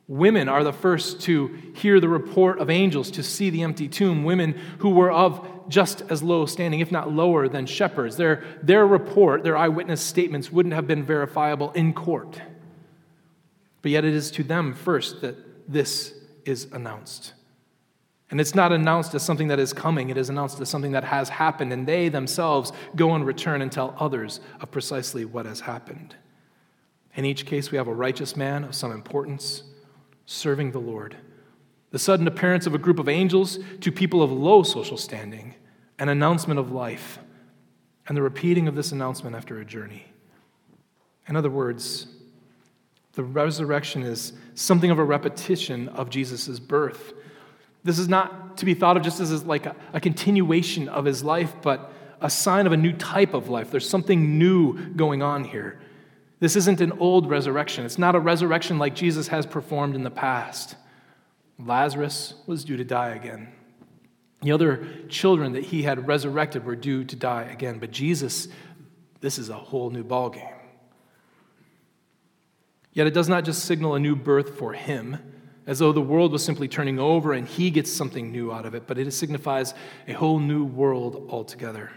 Women 0.06 0.48
are 0.48 0.64
the 0.64 0.72
first 0.72 1.20
to 1.22 1.46
hear 1.74 2.00
the 2.00 2.08
report 2.08 2.58
of 2.58 2.68
angels, 2.68 3.10
to 3.12 3.22
see 3.22 3.48
the 3.48 3.62
empty 3.62 3.88
tomb. 3.88 4.24
Women 4.24 4.52
who 4.78 4.90
were 4.90 5.10
of 5.10 5.48
just 5.68 6.02
as 6.10 6.22
low 6.22 6.44
standing, 6.46 6.80
if 6.80 6.92
not 6.92 7.10
lower, 7.10 7.48
than 7.48 7.64
shepherds. 7.64 8.16
Their, 8.16 8.44
their 8.62 8.86
report, 8.86 9.44
their 9.44 9.56
eyewitness 9.56 10.02
statements, 10.02 10.52
wouldn't 10.52 10.74
have 10.74 10.86
been 10.86 11.04
verifiable 11.04 11.70
in 11.72 11.94
court. 11.94 12.40
But 13.80 13.92
yet 13.92 14.04
it 14.04 14.14
is 14.14 14.30
to 14.32 14.42
them 14.42 14.74
first 14.74 15.22
that 15.22 15.36
this 15.72 16.12
is 16.44 16.66
announced. 16.72 17.32
And 18.30 18.40
it's 18.40 18.54
not 18.54 18.72
announced 18.72 19.14
as 19.14 19.22
something 19.22 19.48
that 19.48 19.58
is 19.58 19.72
coming, 19.72 20.10
it 20.10 20.16
is 20.16 20.30
announced 20.30 20.60
as 20.60 20.68
something 20.68 20.92
that 20.92 21.04
has 21.04 21.28
happened, 21.28 21.72
and 21.72 21.86
they 21.86 22.08
themselves 22.08 22.72
go 22.96 23.14
and 23.14 23.26
return 23.26 23.62
and 23.62 23.70
tell 23.70 23.94
others 23.98 24.40
of 24.60 24.70
precisely 24.70 25.24
what 25.24 25.46
has 25.46 25.60
happened. 25.60 26.16
In 27.14 27.24
each 27.24 27.46
case, 27.46 27.70
we 27.70 27.78
have 27.78 27.86
a 27.86 27.94
righteous 27.94 28.36
man 28.36 28.64
of 28.64 28.74
some 28.74 28.90
importance 28.90 29.62
serving 30.26 30.72
the 30.72 30.80
Lord. 30.80 31.16
The 31.90 31.98
sudden 31.98 32.26
appearance 32.26 32.66
of 32.66 32.74
a 32.74 32.78
group 32.78 32.98
of 32.98 33.08
angels 33.08 33.58
to 33.80 33.92
people 33.92 34.22
of 34.22 34.32
low 34.32 34.62
social 34.62 34.96
standing, 34.96 35.54
an 35.98 36.08
announcement 36.08 36.58
of 36.58 36.72
life, 36.72 37.18
and 38.08 38.16
the 38.16 38.22
repeating 38.22 38.66
of 38.66 38.74
this 38.74 38.90
announcement 38.90 39.36
after 39.36 39.60
a 39.60 39.64
journey. 39.64 40.06
In 41.28 41.36
other 41.36 41.50
words, 41.50 42.08
the 43.12 43.22
resurrection 43.22 44.02
is 44.02 44.32
something 44.54 44.90
of 44.90 44.98
a 44.98 45.04
repetition 45.04 45.88
of 45.90 46.10
Jesus' 46.10 46.58
birth. 46.58 47.12
This 47.84 47.98
is 47.98 48.08
not 48.08 48.56
to 48.58 48.64
be 48.64 48.74
thought 48.74 48.96
of 48.96 49.02
just 49.02 49.20
as 49.20 49.44
like 49.44 49.66
a, 49.66 49.76
a, 49.92 50.00
continuation 50.00 50.88
of 50.88 51.04
his 51.04 51.22
life, 51.22 51.54
but 51.62 51.92
a 52.20 52.30
sign 52.30 52.66
of 52.66 52.72
a 52.72 52.76
new 52.76 52.92
type 52.92 53.34
of 53.34 53.50
life. 53.50 53.70
There's 53.70 53.88
something 53.88 54.38
new 54.38 54.78
going 54.90 55.22
on 55.22 55.44
here. 55.44 55.80
This 56.40 56.56
isn't 56.56 56.80
an 56.80 56.92
old 56.92 57.28
resurrection. 57.28 57.84
It's 57.84 57.98
not 57.98 58.14
a 58.14 58.20
resurrection 58.20 58.78
like 58.78 58.94
Jesus 58.94 59.28
has 59.28 59.44
performed 59.44 59.94
in 59.94 60.02
the 60.02 60.10
past. 60.10 60.76
Lazarus 61.58 62.34
was 62.46 62.64
due 62.64 62.76
to 62.76 62.84
die 62.84 63.10
again. 63.10 63.52
The 64.40 64.52
other 64.52 64.86
children 65.08 65.52
that 65.52 65.64
he 65.64 65.82
had 65.82 66.06
resurrected 66.06 66.64
were 66.64 66.76
due 66.76 67.04
to 67.04 67.16
die 67.16 67.44
again. 67.44 67.78
But 67.78 67.90
Jesus, 67.90 68.48
this 69.20 69.38
is 69.38 69.48
a 69.48 69.54
whole 69.54 69.90
new 69.90 70.04
ballgame. 70.04 70.52
Yet 72.92 73.06
it 73.06 73.14
does 73.14 73.28
not 73.28 73.44
just 73.44 73.64
signal 73.64 73.94
a 73.94 74.00
new 74.00 74.16
birth 74.16 74.56
for 74.58 74.72
him 74.72 75.33
as 75.66 75.78
though 75.78 75.92
the 75.92 76.00
world 76.00 76.32
was 76.32 76.44
simply 76.44 76.68
turning 76.68 76.98
over 76.98 77.32
and 77.32 77.48
he 77.48 77.70
gets 77.70 77.90
something 77.90 78.30
new 78.30 78.52
out 78.52 78.66
of 78.66 78.74
it, 78.74 78.86
but 78.86 78.98
it 78.98 79.10
signifies 79.12 79.74
a 80.06 80.12
whole 80.12 80.38
new 80.38 80.64
world 80.64 81.28
altogether. 81.30 81.90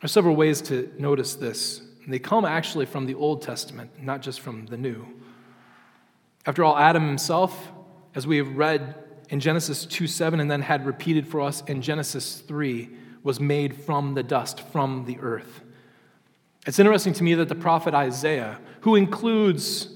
There 0.00 0.06
are 0.06 0.08
several 0.08 0.36
ways 0.36 0.60
to 0.62 0.92
notice 0.98 1.34
this. 1.34 1.80
They 2.06 2.18
come 2.18 2.44
actually 2.44 2.84
from 2.86 3.06
the 3.06 3.14
Old 3.14 3.40
Testament, 3.40 3.90
not 4.02 4.20
just 4.20 4.40
from 4.40 4.66
the 4.66 4.76
New. 4.76 5.06
After 6.44 6.62
all, 6.62 6.76
Adam 6.76 7.06
himself, 7.06 7.72
as 8.14 8.26
we 8.26 8.36
have 8.36 8.56
read 8.56 8.94
in 9.30 9.40
Genesis 9.40 9.86
2 9.86 10.06
7 10.06 10.38
and 10.40 10.50
then 10.50 10.60
had 10.60 10.84
repeated 10.84 11.26
for 11.26 11.40
us 11.40 11.62
in 11.62 11.80
Genesis 11.80 12.40
3, 12.40 12.90
was 13.22 13.40
made 13.40 13.74
from 13.74 14.12
the 14.12 14.22
dust, 14.22 14.60
from 14.70 15.06
the 15.06 15.18
earth. 15.20 15.62
It's 16.66 16.78
interesting 16.78 17.14
to 17.14 17.24
me 17.24 17.34
that 17.34 17.48
the 17.48 17.54
prophet 17.54 17.94
Isaiah, 17.94 18.58
who 18.82 18.96
includes 18.96 19.88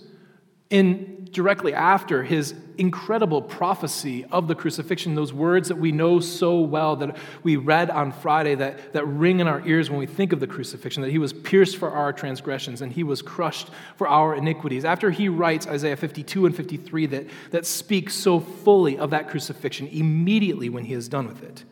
in 0.70 1.17
directly 1.32 1.74
after 1.74 2.22
his 2.22 2.54
incredible 2.76 3.42
prophecy 3.42 4.24
of 4.26 4.48
the 4.48 4.54
crucifixion, 4.54 5.14
those 5.14 5.32
words 5.32 5.68
that 5.68 5.76
we 5.76 5.92
know 5.92 6.20
so 6.20 6.60
well 6.60 6.96
that 6.96 7.16
we 7.42 7.56
read 7.56 7.90
on 7.90 8.12
Friday 8.12 8.54
that, 8.54 8.92
that 8.92 9.04
ring 9.06 9.40
in 9.40 9.48
our 9.48 9.66
ears 9.66 9.90
when 9.90 9.98
we 9.98 10.06
think 10.06 10.32
of 10.32 10.40
the 10.40 10.46
crucifixion, 10.46 11.02
that 11.02 11.10
he 11.10 11.18
was 11.18 11.32
pierced 11.32 11.76
for 11.76 11.90
our 11.90 12.12
transgressions 12.12 12.80
and 12.80 12.92
he 12.92 13.02
was 13.02 13.20
crushed 13.20 13.70
for 13.96 14.06
our 14.06 14.34
iniquities. 14.34 14.84
After 14.84 15.10
he 15.10 15.28
writes 15.28 15.66
Isaiah 15.66 15.96
52 15.96 16.46
and 16.46 16.56
53 16.56 17.06
that, 17.06 17.26
that 17.50 17.66
speak 17.66 18.10
so 18.10 18.38
fully 18.40 18.96
of 18.96 19.10
that 19.10 19.28
crucifixion, 19.28 19.88
immediately 19.88 20.68
when 20.68 20.84
he 20.84 20.94
is 20.94 21.08
done 21.08 21.26
with 21.26 21.42
it, 21.42 21.64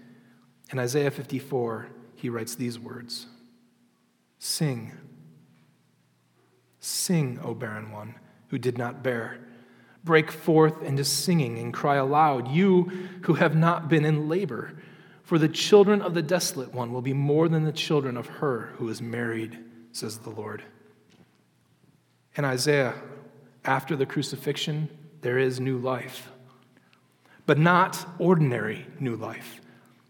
in 0.72 0.78
Isaiah 0.78 1.10
54, 1.10 1.88
he 2.16 2.28
writes 2.28 2.56
these 2.56 2.78
words 2.78 3.26
Sing. 4.38 4.92
Sing, 6.80 7.40
O 7.42 7.54
barren 7.54 7.90
one 7.90 8.16
who 8.48 8.58
did 8.58 8.78
not 8.78 9.02
bear. 9.02 9.38
Break 10.04 10.30
forth 10.30 10.82
into 10.82 11.04
singing 11.04 11.58
and 11.58 11.74
cry 11.74 11.96
aloud, 11.96 12.48
you 12.48 12.90
who 13.22 13.34
have 13.34 13.56
not 13.56 13.88
been 13.88 14.04
in 14.04 14.28
labor. 14.28 14.72
For 15.24 15.38
the 15.38 15.48
children 15.48 16.00
of 16.00 16.14
the 16.14 16.22
desolate 16.22 16.72
one 16.72 16.92
will 16.92 17.02
be 17.02 17.12
more 17.12 17.48
than 17.48 17.64
the 17.64 17.72
children 17.72 18.16
of 18.16 18.26
her 18.26 18.72
who 18.76 18.88
is 18.88 19.02
married, 19.02 19.58
says 19.90 20.18
the 20.18 20.30
Lord. 20.30 20.62
In 22.36 22.44
Isaiah 22.44 22.94
After 23.64 23.96
the 23.96 24.06
crucifixion, 24.06 24.88
there 25.22 25.38
is 25.38 25.58
new 25.58 25.78
life. 25.78 26.30
But 27.46 27.58
not 27.58 28.06
ordinary 28.20 28.86
new 29.00 29.16
life. 29.16 29.60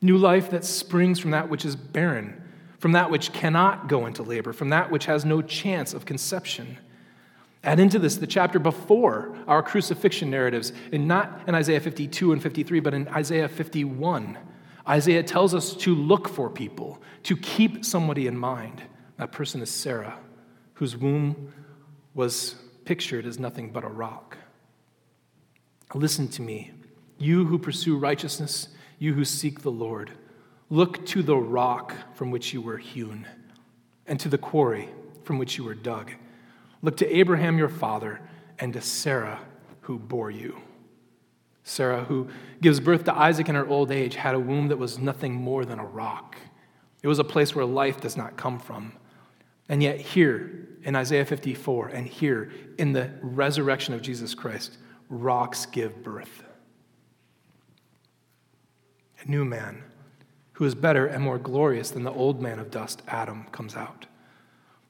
New 0.03 0.19
life 0.19 0.51
that 0.51 0.65
springs 0.65 1.19
from 1.19 1.31
that 1.31 1.49
which 1.49 1.65
is 1.65 1.75
barren, 1.75 2.43
from 2.79 2.93
that 2.93 3.11
which 3.11 3.33
cannot 3.33 3.89
go 3.89 4.05
into 4.05 4.23
labor, 4.23 4.53
from 4.53 4.69
that 4.69 4.91
which 4.91 5.07
has 5.07 5.25
no 5.25 5.41
chance 5.41 5.95
of 5.95 6.05
conception. 6.05 6.77
Add 7.67 7.81
into 7.81 7.99
this 7.99 8.15
the 8.15 8.29
chapter 8.29 8.61
before 8.61 9.37
our 9.49 9.61
crucifixion 9.61 10.31
narratives, 10.31 10.73
and 10.93 11.09
not 11.09 11.43
in 11.49 11.55
Isaiah 11.57 11.81
52 11.81 12.33
and 12.33 12.41
53, 12.41 12.79
but 12.79 12.95
in 12.95 13.09
Isaiah 13.09 13.49
51. 13.49 14.39
Isaiah 14.89 15.25
tells 15.25 15.53
us 15.53 15.75
to 15.79 15.93
look 15.93 16.29
for 16.29 16.49
people, 16.49 17.03
to 17.25 17.37
keep 17.37 17.85
somebody 17.85 18.29
in 18.29 18.37
mind. 18.37 18.83
That 19.17 19.33
person 19.33 19.61
is 19.63 19.71
Sarah, 19.71 20.17
whose 20.75 20.97
womb 20.97 21.53
was 22.15 22.55
pictured 22.85 23.27
as 23.27 23.41
nothing 23.41 23.73
but 23.73 23.83
a 23.83 23.89
rock. 23.89 24.39
Listen 25.93 26.29
to 26.29 26.43
me, 26.43 26.71
you 27.19 27.47
who 27.47 27.59
pursue 27.59 27.99
righteousness, 27.99 28.69
you 29.01 29.13
who 29.15 29.25
seek 29.25 29.63
the 29.63 29.73
Lord. 29.73 30.13
Look 30.71 31.05
to 31.07 31.23
the 31.23 31.37
rock 31.37 31.95
from 32.15 32.31
which 32.31 32.53
you 32.53 32.63
were 32.63 32.79
hewn, 32.79 33.27
and 34.07 34.21
to 34.21 34.29
the 34.29 34.39
quarry 34.39 34.89
from 35.25 35.39
which 35.39 35.59
you 35.59 35.65
were 35.65 35.75
dug. 35.75 36.13
Look 36.87 36.99
to 36.99 37.17
Abraham 37.17 37.59
your 37.59 37.69
father, 37.69 38.21
and 38.61 38.73
to 38.75 38.81
Sarah 38.81 39.41
who 39.81 39.99
bore 39.99 40.31
you. 40.31 40.63
Sarah, 41.65 42.05
who 42.05 42.29
gives 42.63 42.79
birth 42.79 43.03
to 43.07 43.13
Isaac 43.13 43.49
in 43.49 43.57
her 43.57 43.67
old 43.67 43.91
age, 43.91 44.15
had 44.15 44.37
a 44.37 44.39
womb 44.39 44.69
that 44.69 44.77
was 44.77 44.97
nothing 44.97 45.35
more 45.35 45.65
than 45.65 45.81
a 45.81 45.85
rock. 45.85 46.37
It 47.03 47.09
was 47.09 47.19
a 47.19 47.25
place 47.25 47.57
where 47.57 47.65
life 47.65 48.01
does 48.01 48.17
not 48.17 48.37
come 48.37 48.61
from. 48.61 48.93
And 49.69 49.83
yet, 49.83 49.99
here 49.99 50.69
in 50.85 50.95
Isaiah 50.95 51.25
54, 51.25 51.89
and 51.89 52.07
here 52.07 52.53
in 52.79 52.93
the 52.93 53.11
resurrection 53.21 53.93
of 53.93 54.01
Jesus 54.01 54.33
Christ, 54.33 54.79
rocks 55.09 55.67
give 55.67 56.05
birth. 56.05 56.45
A 59.25 59.29
new 59.29 59.45
man 59.45 59.83
who 60.53 60.65
is 60.65 60.77
better 60.77 61.09
and 61.09 61.21
more 61.21 61.41
glorious 61.41 61.91
than 61.91 62.05
the 62.05 62.13
old 62.13 62.41
man 62.41 62.61
of 62.61 62.71
dust, 62.71 63.03
Adam, 63.09 63.47
comes 63.51 63.75
out. 63.75 64.07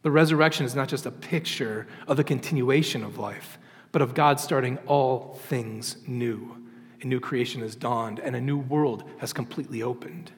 The 0.02 0.10
resurrection 0.10 0.66
is 0.66 0.74
not 0.74 0.88
just 0.88 1.06
a 1.06 1.10
picture 1.10 1.86
of 2.06 2.16
the 2.16 2.24
continuation 2.24 3.02
of 3.02 3.18
life, 3.18 3.58
but 3.92 4.02
of 4.02 4.14
God 4.14 4.38
starting 4.38 4.78
all 4.86 5.40
things 5.46 5.96
new. 6.06 6.64
A 7.02 7.06
new 7.06 7.20
creation 7.20 7.60
has 7.62 7.74
dawned, 7.74 8.20
and 8.20 8.36
a 8.36 8.40
new 8.40 8.58
world 8.58 9.04
has 9.18 9.32
completely 9.32 9.82
opened. 9.82 10.32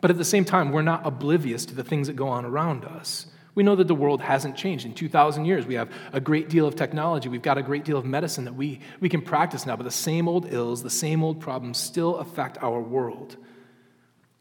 But 0.00 0.10
at 0.10 0.18
the 0.18 0.24
same 0.24 0.44
time, 0.44 0.72
we're 0.72 0.82
not 0.82 1.06
oblivious 1.06 1.66
to 1.66 1.74
the 1.74 1.84
things 1.84 2.06
that 2.06 2.16
go 2.16 2.28
on 2.28 2.44
around 2.44 2.84
us. 2.84 3.26
We 3.54 3.62
know 3.62 3.76
that 3.76 3.88
the 3.88 3.94
world 3.94 4.20
hasn't 4.20 4.56
changed. 4.56 4.86
In 4.86 4.94
2,000 4.94 5.44
years, 5.44 5.66
we 5.66 5.74
have 5.74 5.90
a 6.12 6.20
great 6.20 6.48
deal 6.48 6.66
of 6.66 6.76
technology. 6.76 7.28
We've 7.28 7.42
got 7.42 7.58
a 7.58 7.62
great 7.62 7.84
deal 7.84 7.98
of 7.98 8.04
medicine 8.04 8.44
that 8.44 8.54
we, 8.54 8.80
we 9.00 9.08
can 9.08 9.20
practice 9.20 9.66
now, 9.66 9.76
but 9.76 9.82
the 9.82 9.90
same 9.90 10.28
old 10.28 10.52
ills, 10.52 10.82
the 10.82 10.90
same 10.90 11.22
old 11.22 11.40
problems 11.40 11.78
still 11.78 12.16
affect 12.16 12.62
our 12.62 12.80
world. 12.80 13.36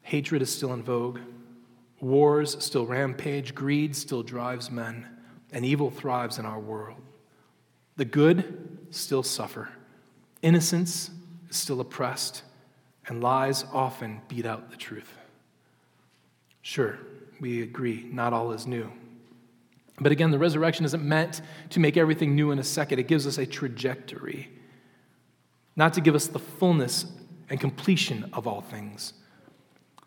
Hatred 0.03 0.41
is 0.41 0.53
still 0.53 0.73
in 0.73 0.83
vogue, 0.83 1.19
wars 2.01 2.63
still 2.63 2.85
rampage, 2.85 3.53
greed 3.55 3.95
still 3.95 4.23
drives 4.23 4.71
men, 4.71 5.07
and 5.51 5.65
evil 5.65 5.89
thrives 5.89 6.37
in 6.37 6.45
our 6.45 6.59
world. 6.59 7.01
The 7.97 8.05
good 8.05 8.87
still 8.91 9.23
suffer, 9.23 9.69
innocence 10.41 11.11
is 11.49 11.57
still 11.57 11.81
oppressed, 11.81 12.43
and 13.07 13.21
lies 13.21 13.65
often 13.73 14.21
beat 14.27 14.45
out 14.45 14.69
the 14.71 14.77
truth. 14.77 15.17
Sure, 16.61 16.99
we 17.39 17.61
agree, 17.61 18.07
not 18.11 18.33
all 18.33 18.51
is 18.51 18.67
new. 18.67 18.91
But 19.99 20.11
again, 20.11 20.31
the 20.31 20.39
resurrection 20.39 20.85
isn't 20.85 21.03
meant 21.03 21.41
to 21.71 21.79
make 21.79 21.97
everything 21.97 22.35
new 22.35 22.51
in 22.51 22.59
a 22.59 22.63
second. 22.63 22.99
It 22.99 23.07
gives 23.07 23.27
us 23.27 23.37
a 23.37 23.45
trajectory, 23.45 24.49
not 25.75 25.93
to 25.95 26.01
give 26.01 26.15
us 26.15 26.27
the 26.27 26.39
fullness 26.39 27.05
and 27.49 27.59
completion 27.59 28.29
of 28.33 28.47
all 28.47 28.61
things. 28.61 29.13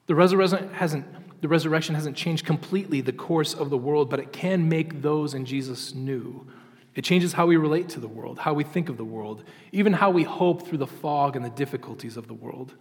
The 0.07 0.15
resurrection 0.15 0.73
hasn't, 0.73 1.05
the 1.43 1.49
resurrection 1.49 1.97
hasn't 1.97 2.17
changed 2.17 2.47
completely 2.47 3.01
the 3.01 3.13
course 3.13 3.53
of 3.53 3.69
the 3.69 3.77
world, 3.77 4.09
but 4.09 4.21
it 4.21 4.33
can 4.33 4.69
make 4.69 5.03
those 5.03 5.35
in 5.35 5.45
Jesus 5.45 5.93
new. 5.93 6.47
It 6.95 7.03
changes 7.03 7.33
how 7.33 7.47
we 7.47 7.57
relate 7.57 7.89
to 7.91 8.01
the 8.01 8.07
world, 8.07 8.39
how 8.39 8.55
we 8.55 8.63
think 8.63 8.89
of 8.89 8.97
the 8.97 9.05
world, 9.05 9.43
even 9.73 9.93
how 9.93 10.11
we 10.11 10.23
hope 10.23 10.67
through 10.67 10.79
the 10.79 10.87
fog 10.87 11.35
and 11.35 11.45
the 11.45 11.51
difficulties 11.51 12.17
of 12.17 12.29
the 12.29 12.35
world. 12.35 12.75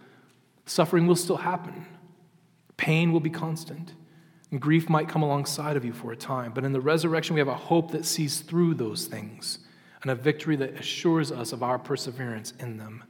Suffering 0.64 1.08
will 1.08 1.16
still 1.16 1.38
happen, 1.38 1.86
pain 2.76 3.12
will 3.12 3.20
be 3.20 3.30
constant. 3.30 3.94
And 4.52 4.60
grief 4.60 4.88
might 4.88 5.08
come 5.08 5.22
alongside 5.22 5.76
of 5.78 5.84
you 5.84 5.94
for 5.94 6.12
a 6.12 6.16
time, 6.16 6.52
but 6.54 6.62
in 6.62 6.72
the 6.72 6.80
resurrection, 6.80 7.34
we 7.34 7.40
have 7.40 7.48
a 7.48 7.54
hope 7.54 7.90
that 7.92 8.04
sees 8.04 8.40
through 8.40 8.74
those 8.74 9.06
things 9.06 9.60
and 10.02 10.10
a 10.10 10.14
victory 10.14 10.56
that 10.56 10.78
assures 10.78 11.32
us 11.32 11.52
of 11.52 11.62
our 11.62 11.78
perseverance 11.78 12.52
in 12.60 12.76
them. 12.76 13.02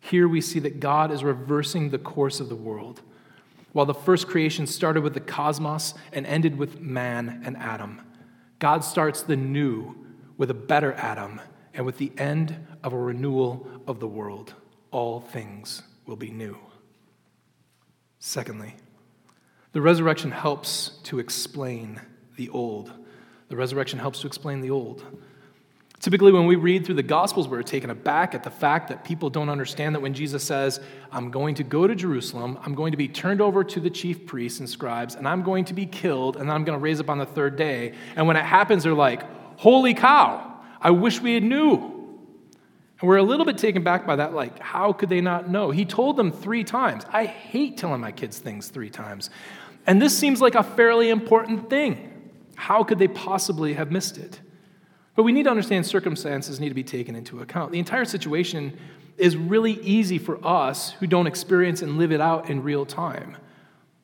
Here 0.00 0.28
we 0.28 0.40
see 0.40 0.58
that 0.58 0.80
God 0.80 1.12
is 1.12 1.22
reversing 1.22 1.90
the 1.90 1.98
course 1.98 2.40
of 2.40 2.48
the 2.48 2.56
world. 2.56 3.00
While 3.76 3.84
the 3.84 3.92
first 3.92 4.26
creation 4.26 4.66
started 4.66 5.02
with 5.02 5.12
the 5.12 5.20
cosmos 5.20 5.92
and 6.10 6.24
ended 6.24 6.56
with 6.56 6.80
man 6.80 7.42
and 7.44 7.58
Adam, 7.58 8.00
God 8.58 8.82
starts 8.82 9.20
the 9.20 9.36
new 9.36 9.94
with 10.38 10.50
a 10.50 10.54
better 10.54 10.94
Adam 10.94 11.42
and 11.74 11.84
with 11.84 11.98
the 11.98 12.10
end 12.16 12.56
of 12.82 12.94
a 12.94 12.98
renewal 12.98 13.68
of 13.86 14.00
the 14.00 14.08
world. 14.08 14.54
All 14.92 15.20
things 15.20 15.82
will 16.06 16.16
be 16.16 16.30
new. 16.30 16.56
Secondly, 18.18 18.76
the 19.72 19.82
resurrection 19.82 20.30
helps 20.30 20.92
to 21.02 21.18
explain 21.18 22.00
the 22.36 22.48
old. 22.48 22.90
The 23.50 23.56
resurrection 23.56 23.98
helps 23.98 24.22
to 24.22 24.26
explain 24.26 24.62
the 24.62 24.70
old. 24.70 25.04
Typically, 25.98 26.30
when 26.30 26.46
we 26.46 26.56
read 26.56 26.84
through 26.84 26.94
the 26.94 27.02
Gospels, 27.02 27.48
we're 27.48 27.62
taken 27.62 27.88
aback 27.88 28.34
at 28.34 28.44
the 28.44 28.50
fact 28.50 28.88
that 28.88 29.02
people 29.02 29.30
don't 29.30 29.48
understand 29.48 29.94
that 29.94 30.00
when 30.00 30.12
Jesus 30.12 30.44
says, 30.44 30.78
I'm 31.10 31.30
going 31.30 31.54
to 31.54 31.64
go 31.64 31.86
to 31.86 31.94
Jerusalem, 31.94 32.58
I'm 32.62 32.74
going 32.74 32.90
to 32.90 32.98
be 32.98 33.08
turned 33.08 33.40
over 33.40 33.64
to 33.64 33.80
the 33.80 33.88
chief 33.88 34.26
priests 34.26 34.60
and 34.60 34.68
scribes, 34.68 35.14
and 35.14 35.26
I'm 35.26 35.42
going 35.42 35.64
to 35.66 35.74
be 35.74 35.86
killed, 35.86 36.36
and 36.36 36.48
then 36.48 36.54
I'm 36.54 36.64
going 36.64 36.78
to 36.78 36.82
raise 36.82 37.00
up 37.00 37.08
on 37.08 37.18
the 37.18 37.26
third 37.26 37.56
day. 37.56 37.94
And 38.14 38.26
when 38.26 38.36
it 38.36 38.44
happens, 38.44 38.84
they're 38.84 38.92
like, 38.92 39.22
Holy 39.58 39.94
cow, 39.94 40.60
I 40.82 40.90
wish 40.90 41.20
we 41.20 41.32
had 41.34 41.42
knew. 41.42 41.74
And 43.00 43.08
we're 43.08 43.16
a 43.16 43.22
little 43.22 43.46
bit 43.46 43.58
taken 43.58 43.82
back 43.82 44.06
by 44.06 44.16
that, 44.16 44.34
like, 44.34 44.58
how 44.58 44.92
could 44.92 45.08
they 45.08 45.22
not 45.22 45.50
know? 45.50 45.70
He 45.70 45.84
told 45.84 46.16
them 46.16 46.30
three 46.30 46.64
times. 46.64 47.04
I 47.10 47.24
hate 47.24 47.78
telling 47.78 48.00
my 48.00 48.12
kids 48.12 48.38
things 48.38 48.68
three 48.68 48.90
times. 48.90 49.30
And 49.86 50.00
this 50.00 50.16
seems 50.16 50.40
like 50.40 50.54
a 50.54 50.62
fairly 50.62 51.10
important 51.10 51.70
thing. 51.70 52.12
How 52.54 52.84
could 52.84 52.98
they 52.98 53.08
possibly 53.08 53.74
have 53.74 53.90
missed 53.90 54.18
it? 54.18 54.40
But 55.16 55.22
we 55.22 55.32
need 55.32 55.44
to 55.44 55.50
understand 55.50 55.86
circumstances 55.86 56.60
need 56.60 56.68
to 56.68 56.74
be 56.74 56.84
taken 56.84 57.16
into 57.16 57.40
account. 57.40 57.72
The 57.72 57.78
entire 57.78 58.04
situation 58.04 58.78
is 59.16 59.36
really 59.36 59.72
easy 59.80 60.18
for 60.18 60.38
us 60.46 60.92
who 60.92 61.06
don't 61.06 61.26
experience 61.26 61.80
and 61.80 61.96
live 61.96 62.12
it 62.12 62.20
out 62.20 62.50
in 62.50 62.62
real 62.62 62.84
time. 62.84 63.36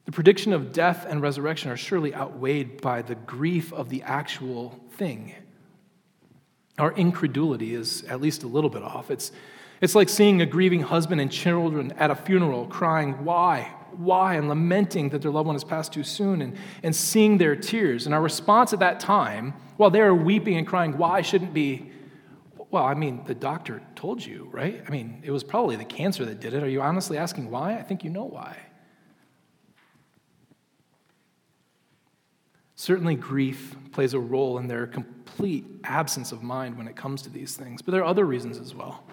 The 0.07 0.12
prediction 0.12 0.54
of 0.54 0.73
death 0.73 1.07
and 1.09 1.21
resurrection 1.21 1.71
are 1.71 1.76
surely 1.76 2.14
outweighed 2.14 2.81
by 2.81 3.02
the 3.02 3.14
grief 3.14 3.73
of 3.75 3.90
the 3.90 4.02
actual 4.02 4.81
thing. 4.92 5.35
Our 6.78 6.92
incredulity 6.92 7.75
is 7.75 8.02
at 8.04 8.21
least 8.21 8.42
a 8.42 8.49
little 8.49 8.71
bit 8.71 8.83
off. 8.83 9.11
It's, 9.11 9.33
it's 9.83 9.95
like 9.95 10.09
seeing 10.09 10.40
a 10.40 10.47
grieving 10.47 10.81
husband 10.81 11.21
and 11.21 11.31
children 11.31 11.92
at 11.99 12.11
a 12.11 12.16
funeral 12.16 12.66
crying, 12.66 13.25
Why? 13.25 13.75
Why 13.99 14.34
and 14.34 14.49
lamenting 14.49 15.08
that 15.11 15.22
their 15.22 15.30
loved 15.30 15.46
one 15.46 15.54
has 15.54 15.64
passed 15.64 15.92
too 15.92 16.04
soon 16.04 16.42
and, 16.42 16.56
and 16.82 16.94
seeing 16.94 17.38
their 17.38 17.56
tears. 17.56 18.06
And 18.06 18.14
our 18.14 18.20
response 18.22 18.72
at 18.72 18.80
that 18.80 19.00
time, 19.00 19.54
while 19.76 19.90
they 19.90 20.00
are 20.00 20.14
weeping 20.14 20.56
and 20.56 20.66
crying, 20.66 20.96
why 20.99 21.22
shouldn't 21.22 21.54
be, 21.54 21.90
well, 22.70 22.84
I 22.84 22.94
mean, 22.94 23.22
the 23.26 23.34
doctor 23.34 23.82
told 23.94 24.25
you, 24.25 24.49
right? 24.52 24.82
I 24.87 24.90
mean, 24.90 25.22
it 25.25 25.30
was 25.30 25.44
probably 25.44 25.76
the 25.76 25.84
cancer 25.84 26.25
that 26.25 26.40
did 26.40 26.54
it. 26.54 26.62
Are 26.62 26.68
you 26.68 26.80
honestly 26.80 27.18
asking 27.18 27.50
why? 27.50 27.76
I 27.76 27.82
think 27.82 28.04
you 28.04 28.11
know 28.11 28.25
why. 28.25 28.56
Certainly, 32.75 33.14
grief 33.16 33.76
plays 33.92 34.12
a 34.12 34.18
role 34.18 34.58
in 34.58 34.66
their 34.66 34.88
complete 34.88 35.64
absence 35.84 36.32
of 36.32 36.42
mind 36.42 36.76
when 36.76 36.88
it 36.88 36.96
comes 36.96 37.22
to 37.22 37.30
these 37.30 37.56
things, 37.56 37.80
but 37.80 37.92
there 37.92 38.00
are 38.00 38.06
other 38.06 38.25
reasons 38.25 38.58
as 38.58 38.75
well. 38.75 39.04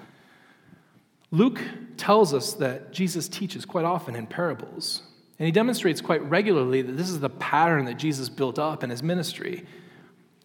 Luke 1.31 1.61
tells 1.97 2.33
us 2.33 2.53
that 2.53 2.91
Jesus 2.91 3.27
teaches 3.27 3.65
quite 3.65 3.85
often 3.85 4.15
in 4.15 4.25
parables, 4.25 5.03
and 5.37 5.45
he 5.45 5.51
demonstrates 5.51 6.01
quite 6.01 6.23
regularly 6.23 6.81
that 6.81 6.97
this 6.97 7.09
is 7.09 7.19
the 7.19 7.29
pattern 7.29 7.85
that 7.85 7.97
Jesus 7.97 8.29
built 8.29 8.57
up 8.57 8.83
in 8.83 8.89
his 8.89 9.03
ministry. 9.03 9.65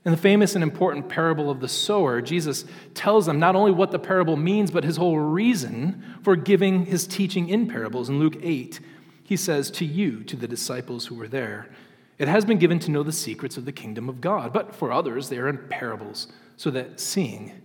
In 0.05 0.13
the 0.13 0.19
famous 0.19 0.55
and 0.55 0.63
important 0.63 1.09
parable 1.09 1.51
of 1.51 1.61
the 1.61 1.69
sower, 1.69 2.21
Jesus 2.21 2.67
tells 2.93 3.25
them 3.25 3.39
not 3.39 3.57
only 3.57 3.73
what 3.73 3.91
the 3.91 3.99
parable 3.99 4.37
means, 4.37 4.71
but 4.71 4.85
his 4.85 4.99
whole 4.99 5.19
reason 5.19 6.05
for 6.23 6.37
giving 6.37 6.85
his 6.85 7.07
teaching 7.07 7.49
in 7.49 7.67
parables. 7.67 8.11
In 8.11 8.19
Luke 8.19 8.37
8, 8.43 8.81
he 9.23 9.37
says, 9.37 9.71
To 9.73 9.87
you, 9.87 10.23
to 10.25 10.37
the 10.37 10.47
disciples 10.47 11.07
who 11.07 11.15
were 11.15 11.29
there, 11.29 11.71
it 12.19 12.29
has 12.29 12.45
been 12.45 12.59
given 12.59 12.79
to 12.81 12.91
know 12.91 13.03
the 13.03 13.13
secrets 13.13 13.57
of 13.57 13.65
the 13.65 13.73
kingdom 13.73 14.11
of 14.11 14.21
God, 14.21 14.53
but 14.53 14.75
for 14.75 14.93
others 14.93 15.31
they 15.31 15.39
are 15.39 15.49
in 15.49 15.59
parables, 15.69 16.29
so 16.57 16.71
that 16.71 17.01
seeing 17.01 17.63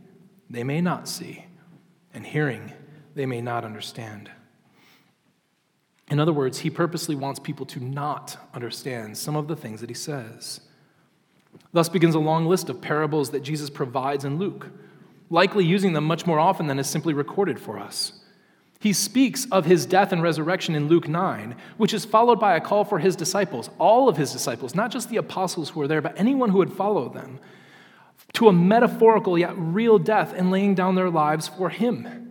they 0.49 0.63
may 0.63 0.79
not 0.79 1.09
see, 1.09 1.45
and 2.13 2.25
hearing 2.25 2.71
they 3.19 3.25
may 3.25 3.41
not 3.41 3.65
understand. 3.65 4.31
In 6.09 6.21
other 6.21 6.31
words, 6.31 6.59
he 6.59 6.69
purposely 6.69 7.15
wants 7.15 7.38
people 7.38 7.65
to 7.65 7.83
not 7.83 8.38
understand 8.53 9.17
some 9.17 9.35
of 9.35 9.49
the 9.49 9.57
things 9.57 9.81
that 9.81 9.89
he 9.89 9.93
says. 9.93 10.61
Thus 11.73 11.89
begins 11.89 12.15
a 12.15 12.19
long 12.19 12.45
list 12.45 12.69
of 12.69 12.79
parables 12.79 13.31
that 13.31 13.43
Jesus 13.43 13.69
provides 13.69 14.23
in 14.23 14.39
Luke. 14.39 14.67
likely 15.29 15.65
using 15.65 15.93
them 15.93 16.05
much 16.05 16.25
more 16.25 16.39
often 16.39 16.67
than 16.67 16.79
is 16.79 16.88
simply 16.88 17.13
recorded 17.13 17.59
for 17.59 17.77
us. 17.77 18.13
He 18.79 18.93
speaks 18.93 19.45
of 19.51 19.65
his 19.65 19.85
death 19.85 20.13
and 20.13 20.23
resurrection 20.23 20.73
in 20.73 20.88
Luke 20.88 21.07
9, 21.07 21.55
which 21.77 21.93
is 21.93 22.05
followed 22.05 22.39
by 22.39 22.55
a 22.55 22.61
call 22.61 22.85
for 22.85 22.99
his 22.99 23.15
disciples, 23.15 23.69
all 23.77 24.07
of 24.07 24.15
his 24.15 24.31
disciples, 24.31 24.73
not 24.73 24.89
just 24.89 25.09
the 25.09 25.17
apostles 25.17 25.69
who 25.69 25.81
were 25.81 25.88
there, 25.88 26.01
but 26.01 26.17
anyone 26.17 26.49
who 26.49 26.59
would 26.59 26.73
follow 26.73 27.09
them, 27.09 27.39
to 28.33 28.47
a 28.47 28.53
metaphorical 28.53 29.38
yet 29.38 29.53
real 29.57 29.99
death 29.99 30.33
and 30.33 30.49
laying 30.49 30.73
down 30.73 30.95
their 30.95 31.09
lives 31.09 31.47
for 31.49 31.69
him. 31.69 32.28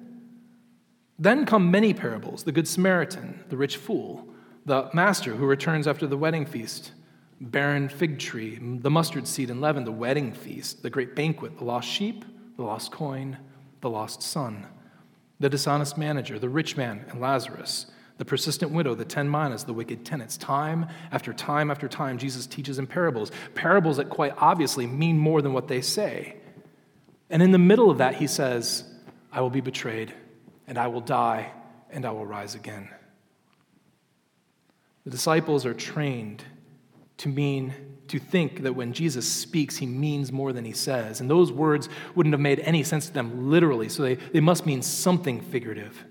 Then 1.18 1.46
come 1.46 1.70
many 1.70 1.94
parables 1.94 2.44
the 2.44 2.52
Good 2.52 2.68
Samaritan, 2.68 3.44
the 3.48 3.56
rich 3.56 3.76
fool, 3.76 4.28
the 4.64 4.90
master 4.92 5.34
who 5.34 5.46
returns 5.46 5.86
after 5.86 6.06
the 6.06 6.16
wedding 6.16 6.46
feast, 6.46 6.92
barren 7.40 7.88
fig 7.88 8.18
tree, 8.18 8.58
the 8.60 8.90
mustard 8.90 9.26
seed 9.26 9.50
and 9.50 9.60
leaven, 9.60 9.84
the 9.84 9.92
wedding 9.92 10.32
feast, 10.32 10.82
the 10.82 10.90
great 10.90 11.16
banquet, 11.16 11.58
the 11.58 11.64
lost 11.64 11.88
sheep, 11.88 12.24
the 12.56 12.62
lost 12.62 12.92
coin, 12.92 13.38
the 13.80 13.90
lost 13.90 14.22
son 14.22 14.66
the 15.40 15.48
dishonest 15.48 15.96
manager, 15.96 16.38
the 16.38 16.48
rich 16.48 16.76
man, 16.76 17.04
and 17.08 17.20
Lazarus, 17.20 17.86
the 18.16 18.24
persistent 18.24 18.72
widow, 18.72 18.94
the 18.94 19.04
ten 19.04 19.30
minas, 19.30 19.64
the 19.64 19.72
wicked 19.72 20.04
tenants. 20.04 20.36
Time 20.36 20.86
after 21.12 21.32
time 21.32 21.70
after 21.70 21.86
time, 21.86 22.18
Jesus 22.18 22.46
teaches 22.46 22.78
in 22.78 22.86
parables, 22.86 23.30
parables 23.54 23.98
that 23.98 24.08
quite 24.08 24.34
obviously 24.38 24.86
mean 24.86 25.16
more 25.16 25.40
than 25.40 25.52
what 25.52 25.68
they 25.68 25.80
say. 25.80 26.36
And 27.30 27.42
in 27.42 27.52
the 27.52 27.58
middle 27.58 27.90
of 27.90 27.98
that, 27.98 28.16
he 28.16 28.26
says, 28.26 28.84
I 29.30 29.40
will 29.40 29.50
be 29.50 29.60
betrayed, 29.60 30.12
and 30.68 30.78
I 30.78 30.86
will 30.86 31.00
die, 31.00 31.50
and 31.90 32.04
I 32.04 32.12
will 32.12 32.26
rise 32.26 32.54
again. 32.54 32.88
The 35.04 35.10
disciples 35.10 35.64
are 35.66 35.74
trained 35.74 36.44
to 37.16 37.28
mean 37.28 37.74
to 38.08 38.18
think 38.18 38.62
that 38.62 38.74
when 38.74 38.92
Jesus 38.92 39.26
speaks, 39.26 39.78
he 39.78 39.86
means 39.86 40.30
more 40.30 40.52
than 40.52 40.64
he 40.64 40.72
says. 40.72 41.20
And 41.20 41.30
those 41.30 41.50
words 41.50 41.88
wouldn't 42.14 42.32
have 42.32 42.40
made 42.40 42.60
any 42.60 42.82
sense 42.82 43.06
to 43.06 43.12
them 43.12 43.50
literally, 43.50 43.88
so 43.88 44.02
they, 44.02 44.14
they 44.14 44.40
must 44.40 44.66
mean 44.66 44.82
something 44.82 45.40
figurative. 45.40 46.04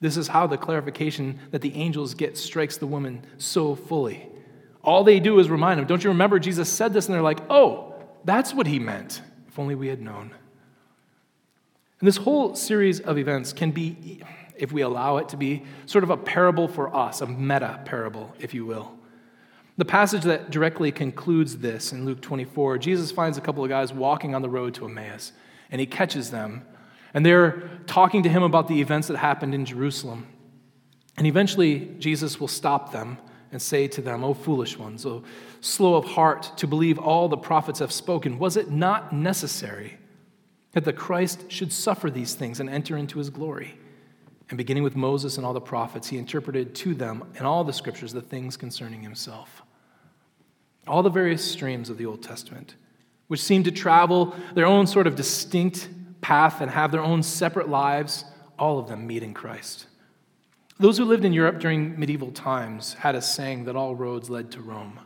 This 0.00 0.16
is 0.16 0.28
how 0.28 0.46
the 0.46 0.58
clarification 0.58 1.38
that 1.50 1.62
the 1.62 1.74
angels 1.74 2.14
get 2.14 2.36
strikes 2.36 2.76
the 2.76 2.86
woman 2.86 3.24
so 3.38 3.74
fully. 3.74 4.28
All 4.82 5.04
they 5.04 5.20
do 5.20 5.38
is 5.38 5.48
remind 5.48 5.78
them, 5.78 5.86
Don't 5.86 6.04
you 6.04 6.10
remember 6.10 6.38
Jesus 6.38 6.68
said 6.68 6.92
this? 6.92 7.06
And 7.06 7.14
they're 7.14 7.22
like, 7.22 7.40
Oh, 7.50 7.94
that's 8.24 8.52
what 8.54 8.66
he 8.66 8.78
meant. 8.78 9.22
If 9.48 9.58
only 9.58 9.74
we 9.74 9.88
had 9.88 10.00
known. 10.00 10.34
And 12.06 12.12
this 12.12 12.22
whole 12.22 12.54
series 12.54 13.00
of 13.00 13.18
events 13.18 13.52
can 13.52 13.72
be, 13.72 14.22
if 14.56 14.70
we 14.70 14.82
allow 14.82 15.16
it 15.16 15.28
to 15.30 15.36
be, 15.36 15.64
sort 15.86 16.04
of 16.04 16.10
a 16.10 16.16
parable 16.16 16.68
for 16.68 16.94
us, 16.94 17.20
a 17.20 17.26
meta 17.26 17.80
parable, 17.84 18.32
if 18.38 18.54
you 18.54 18.64
will. 18.64 18.94
The 19.76 19.86
passage 19.86 20.22
that 20.22 20.52
directly 20.52 20.92
concludes 20.92 21.58
this 21.58 21.92
in 21.92 22.04
Luke 22.04 22.20
24, 22.20 22.78
Jesus 22.78 23.10
finds 23.10 23.38
a 23.38 23.40
couple 23.40 23.64
of 23.64 23.70
guys 23.70 23.92
walking 23.92 24.36
on 24.36 24.42
the 24.42 24.48
road 24.48 24.72
to 24.74 24.84
Emmaus, 24.84 25.32
and 25.68 25.80
he 25.80 25.86
catches 25.88 26.30
them, 26.30 26.64
and 27.12 27.26
they're 27.26 27.68
talking 27.88 28.22
to 28.22 28.28
him 28.28 28.44
about 28.44 28.68
the 28.68 28.80
events 28.80 29.08
that 29.08 29.16
happened 29.16 29.52
in 29.52 29.64
Jerusalem. 29.64 30.28
And 31.16 31.26
eventually, 31.26 31.92
Jesus 31.98 32.38
will 32.38 32.46
stop 32.46 32.92
them 32.92 33.18
and 33.50 33.60
say 33.60 33.88
to 33.88 34.00
them, 34.00 34.22
O 34.22 34.32
foolish 34.32 34.78
ones, 34.78 35.04
O 35.04 35.24
slow 35.60 35.96
of 35.96 36.04
heart 36.04 36.52
to 36.58 36.68
believe 36.68 37.00
all 37.00 37.28
the 37.28 37.36
prophets 37.36 37.80
have 37.80 37.90
spoken, 37.90 38.38
was 38.38 38.56
it 38.56 38.70
not 38.70 39.12
necessary 39.12 39.98
that 40.76 40.84
the 40.84 40.92
Christ 40.92 41.50
should 41.50 41.72
suffer 41.72 42.10
these 42.10 42.34
things 42.34 42.60
and 42.60 42.68
enter 42.68 42.98
into 42.98 43.18
his 43.18 43.30
glory? 43.30 43.78
And 44.50 44.58
beginning 44.58 44.82
with 44.82 44.94
Moses 44.94 45.38
and 45.38 45.46
all 45.46 45.54
the 45.54 45.60
prophets, 45.60 46.06
he 46.06 46.18
interpreted 46.18 46.74
to 46.76 46.94
them 46.94 47.24
in 47.34 47.46
all 47.46 47.64
the 47.64 47.72
scriptures 47.72 48.12
the 48.12 48.20
things 48.20 48.58
concerning 48.58 49.02
himself 49.02 49.62
all 50.86 51.02
the 51.02 51.10
various 51.10 51.44
streams 51.44 51.90
of 51.90 51.98
the 51.98 52.06
Old 52.06 52.22
Testament, 52.22 52.76
which 53.26 53.42
seem 53.42 53.64
to 53.64 53.72
travel 53.72 54.34
their 54.54 54.66
own 54.66 54.86
sort 54.86 55.06
of 55.06 55.16
distinct 55.16 55.88
path 56.20 56.60
and 56.60 56.70
have 56.70 56.92
their 56.92 57.02
own 57.02 57.22
separate 57.22 57.68
lives, 57.68 58.24
all 58.58 58.78
of 58.78 58.88
them 58.88 59.04
meet 59.06 59.22
in 59.22 59.34
Christ. 59.34 59.86
Those 60.78 60.98
who 60.98 61.04
lived 61.04 61.24
in 61.24 61.32
Europe 61.32 61.58
during 61.58 61.98
medieval 61.98 62.30
times 62.30 62.94
had 62.94 63.16
a 63.16 63.22
saying 63.22 63.64
that 63.64 63.74
all 63.74 63.96
roads 63.96 64.30
led 64.30 64.52
to 64.52 64.60
Rome. 64.60 65.00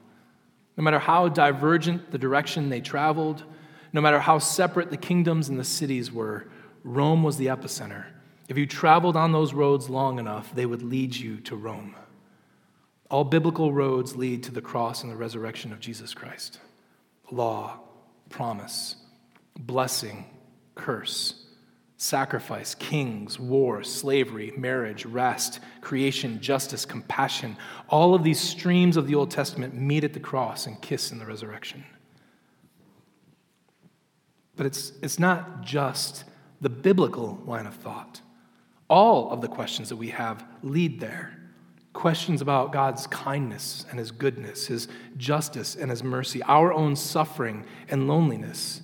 No 0.76 0.82
matter 0.82 0.98
how 0.98 1.28
divergent 1.28 2.10
the 2.10 2.18
direction 2.18 2.68
they 2.68 2.80
traveled, 2.82 3.44
no 3.92 4.00
matter 4.00 4.20
how 4.20 4.38
separate 4.38 4.90
the 4.90 4.96
kingdoms 4.96 5.48
and 5.48 5.58
the 5.58 5.64
cities 5.64 6.12
were, 6.12 6.46
Rome 6.84 7.22
was 7.22 7.36
the 7.36 7.46
epicenter. 7.46 8.06
If 8.48 8.58
you 8.58 8.66
traveled 8.66 9.16
on 9.16 9.32
those 9.32 9.54
roads 9.54 9.88
long 9.88 10.18
enough, 10.18 10.54
they 10.54 10.66
would 10.66 10.82
lead 10.82 11.14
you 11.14 11.38
to 11.42 11.56
Rome. 11.56 11.94
All 13.10 13.24
biblical 13.24 13.72
roads 13.72 14.16
lead 14.16 14.44
to 14.44 14.52
the 14.52 14.60
cross 14.60 15.02
and 15.02 15.10
the 15.10 15.16
resurrection 15.16 15.72
of 15.72 15.80
Jesus 15.80 16.14
Christ. 16.14 16.60
Law, 17.30 17.80
promise, 18.28 18.96
blessing, 19.56 20.24
curse, 20.74 21.46
sacrifice, 21.96 22.74
kings, 22.74 23.38
war, 23.38 23.82
slavery, 23.82 24.52
marriage, 24.56 25.04
rest, 25.04 25.60
creation, 25.80 26.40
justice, 26.40 26.84
compassion. 26.84 27.56
All 27.88 28.14
of 28.14 28.24
these 28.24 28.40
streams 28.40 28.96
of 28.96 29.06
the 29.06 29.14
Old 29.14 29.30
Testament 29.30 29.74
meet 29.74 30.04
at 30.04 30.12
the 30.12 30.20
cross 30.20 30.66
and 30.66 30.80
kiss 30.80 31.12
in 31.12 31.18
the 31.18 31.26
resurrection. 31.26 31.84
But 34.60 34.66
it's, 34.66 34.92
it's 35.00 35.18
not 35.18 35.62
just 35.62 36.24
the 36.60 36.68
biblical 36.68 37.42
line 37.46 37.64
of 37.64 37.74
thought. 37.76 38.20
All 38.90 39.30
of 39.30 39.40
the 39.40 39.48
questions 39.48 39.88
that 39.88 39.96
we 39.96 40.08
have 40.10 40.44
lead 40.62 41.00
there 41.00 41.34
questions 41.94 42.42
about 42.42 42.70
God's 42.70 43.06
kindness 43.06 43.86
and 43.88 43.98
His 43.98 44.10
goodness, 44.10 44.66
His 44.66 44.86
justice 45.16 45.76
and 45.76 45.90
His 45.90 46.04
mercy, 46.04 46.42
our 46.42 46.74
own 46.74 46.94
suffering 46.94 47.64
and 47.88 48.06
loneliness. 48.06 48.82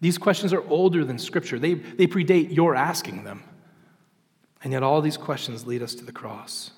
These 0.00 0.18
questions 0.18 0.52
are 0.52 0.68
older 0.68 1.04
than 1.04 1.20
Scripture, 1.20 1.60
they, 1.60 1.74
they 1.74 2.08
predate 2.08 2.52
your 2.52 2.74
asking 2.74 3.22
them. 3.22 3.44
And 4.64 4.72
yet, 4.72 4.82
all 4.82 5.00
these 5.00 5.16
questions 5.16 5.68
lead 5.68 5.84
us 5.84 5.94
to 5.94 6.04
the 6.04 6.10
cross. 6.10 6.72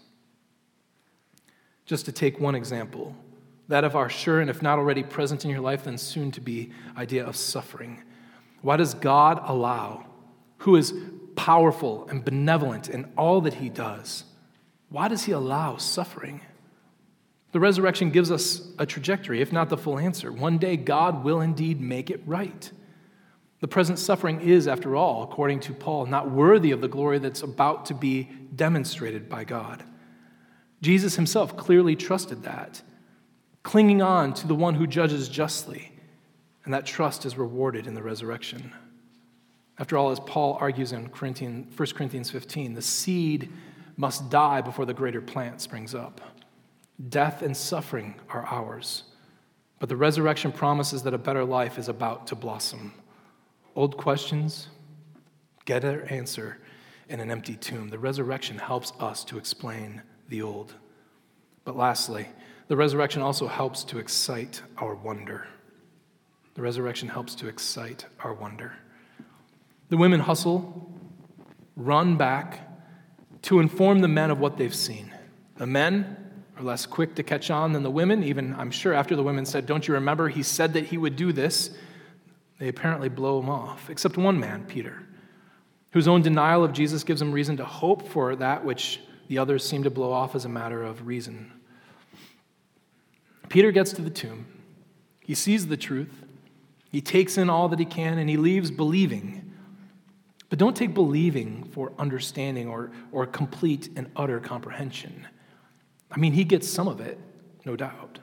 Just 1.87 2.04
to 2.04 2.12
take 2.12 2.38
one 2.38 2.54
example, 2.54 3.16
that 3.68 3.85
of 3.85 3.96
our 3.96 4.11
sure 4.11 4.42
and 4.42 4.50
if 4.50 4.61
not 4.61 4.78
already 4.78 5.02
present 5.02 5.46
in 5.46 5.50
your 5.50 5.61
life, 5.62 5.85
then 5.85 5.96
soon 5.96 6.30
to 6.33 6.42
be 6.42 6.72
idea 6.98 7.24
of 7.24 7.37
suffering. 7.37 8.02
Why 8.64 8.79
does 8.79 8.94
God 8.94 9.42
allow, 9.44 10.07
who 10.59 10.74
is 10.74 10.94
powerful 11.37 12.09
and 12.09 12.24
benevolent 12.24 12.88
in 12.88 13.12
all 13.16 13.42
that 13.42 13.55
He 13.55 13.68
does, 13.68 14.24
why 14.88 15.09
does 15.09 15.24
he 15.24 15.33
allow 15.33 15.77
suffering? 15.77 16.40
The 17.50 17.59
resurrection 17.59 18.11
gives 18.11 18.31
us 18.31 18.70
a 18.79 18.87
trajectory, 18.87 19.40
if 19.40 19.53
not 19.53 19.68
the 19.68 19.77
full 19.77 19.98
answer. 19.98 20.31
One 20.31 20.57
day, 20.57 20.77
God 20.77 21.24
will 21.24 21.40
indeed 21.40 21.81
make 21.81 22.11
it 22.11 22.22
right. 22.24 22.70
The 23.61 23.66
present 23.66 23.98
suffering 23.98 24.40
is, 24.40 24.68
after 24.68 24.94
all, 24.94 25.24
according 25.24 25.61
to 25.61 25.74
Paul, 25.74 26.07
not 26.07 26.31
worthy 26.31 26.70
of 26.70 26.81
the 26.81 26.87
glory 26.87 27.18
that's 27.18 27.42
about 27.42 27.87
to 27.87 27.94
be 27.94 28.31
demonstrated 28.55 29.29
by 29.29 29.42
God. 29.44 29.83
Jesus 30.81 31.16
himself 31.16 31.57
clearly 31.57 31.96
trusted 31.96 32.44
that, 32.44 32.81
clinging 33.62 34.00
on 34.00 34.33
to 34.35 34.46
the 34.46 34.55
one 34.55 34.77
who 34.77 34.87
judges 34.87 35.29
justly, 35.29 35.90
and 36.64 36.72
that 36.72 36.87
trust 36.87 37.27
is 37.27 37.37
rewarded 37.37 37.87
in 37.87 37.94
the 37.94 38.03
resurrection. 38.03 38.72
After 39.79 39.96
all, 39.98 40.11
as 40.11 40.20
Paul 40.20 40.57
argues 40.61 40.92
in 40.92 41.07
1 41.07 41.12
Corinthians 41.14 42.31
15, 42.31 42.74
the 42.74 42.83
seed 42.83 43.50
must 43.96 44.31
die 44.31 44.61
before 44.61 44.87
the 44.87 44.94
greater 44.94 45.20
plant 45.20 45.61
springs 45.61 45.94
up. 45.94 46.20
Death 47.09 47.42
and 47.42 47.57
suffering 47.57 48.14
are 48.29 48.46
ours, 48.46 49.03
but 49.81 49.88
the 49.88 49.96
resurrection 49.96 50.53
promises 50.53 51.03
that 51.03 51.14
a 51.14 51.18
better 51.18 51.44
life 51.44 51.79
is 51.79 51.88
about 51.88 52.27
to 52.29 52.37
blossom. 52.37 52.92
Old 53.74 53.96
questions 53.96 54.68
get 55.64 55.83
their 55.83 56.11
answer 56.12 56.59
in 57.09 57.18
an 57.20 57.31
empty 57.31 57.57
tomb. 57.57 57.88
The 57.88 57.98
resurrection 57.98 58.59
helps 58.59 58.92
us 59.00 59.24
to 59.24 59.38
explain 59.38 60.03
the 60.29 60.40
old. 60.42 60.74
But 61.64 61.77
lastly, 61.77 62.29
the 62.68 62.77
resurrection 62.77 63.22
also 63.22 63.48
helps 63.48 63.83
to 63.85 63.98
excite 63.98 64.62
our 64.79 64.94
wonder. 64.94 65.48
The 66.54 66.62
resurrection 66.62 67.08
helps 67.08 67.34
to 67.36 67.48
excite 67.48 68.06
our 68.20 68.32
wonder. 68.32 68.72
The 69.88 69.96
women 69.96 70.20
hustle, 70.20 70.92
run 71.76 72.16
back, 72.16 72.68
to 73.42 73.60
inform 73.60 73.98
the 73.98 74.08
men 74.08 74.30
of 74.30 74.38
what 74.38 74.56
they've 74.56 74.74
seen. 74.74 75.12
The 75.56 75.66
men 75.66 76.16
are 76.56 76.62
less 76.62 76.86
quick 76.86 77.14
to 77.16 77.22
catch 77.22 77.50
on 77.50 77.72
than 77.72 77.82
the 77.82 77.90
women. 77.90 78.22
Even, 78.22 78.54
I'm 78.54 78.70
sure, 78.70 78.94
after 78.94 79.16
the 79.16 79.22
women 79.22 79.44
said, 79.44 79.66
Don't 79.66 79.86
you 79.86 79.94
remember? 79.94 80.28
He 80.28 80.42
said 80.42 80.72
that 80.74 80.86
he 80.86 80.96
would 80.96 81.16
do 81.16 81.32
this. 81.32 81.70
They 82.58 82.68
apparently 82.68 83.08
blow 83.08 83.40
him 83.40 83.50
off, 83.50 83.90
except 83.90 84.16
one 84.16 84.38
man, 84.38 84.64
Peter, 84.64 85.02
whose 85.90 86.06
own 86.06 86.22
denial 86.22 86.64
of 86.64 86.72
Jesus 86.72 87.02
gives 87.04 87.20
him 87.20 87.32
reason 87.32 87.56
to 87.56 87.64
hope 87.64 88.08
for 88.08 88.36
that 88.36 88.64
which 88.64 89.00
the 89.28 89.38
others 89.38 89.68
seem 89.68 89.82
to 89.82 89.90
blow 89.90 90.12
off 90.12 90.34
as 90.34 90.44
a 90.44 90.48
matter 90.48 90.82
of 90.82 91.06
reason. 91.06 91.52
Peter 93.48 93.72
gets 93.72 93.92
to 93.92 94.02
the 94.02 94.10
tomb. 94.10 94.46
He 95.20 95.34
sees 95.34 95.66
the 95.66 95.76
truth. 95.76 96.23
He 96.94 97.00
takes 97.00 97.37
in 97.37 97.50
all 97.50 97.68
that 97.68 97.78
he 97.78 97.85
can, 97.85 98.18
and 98.18 98.30
he 98.30 98.37
leaves 98.37 98.70
believing 98.70 99.44
but 100.54 100.59
don't 100.61 100.76
take 100.76 100.94
believing 100.94 101.64
for 101.72 101.92
understanding 101.98 102.68
or, 102.68 102.92
or 103.11 103.26
complete 103.26 103.88
and 103.96 104.09
utter 104.14 104.38
comprehension. 104.38 105.26
I 106.12 106.20
mean, 106.20 106.33
he 106.33 106.44
gets 106.44 106.68
some 106.68 106.87
of 106.87 107.00
it, 107.00 107.18
no 107.64 107.74
doubt. 107.74 108.20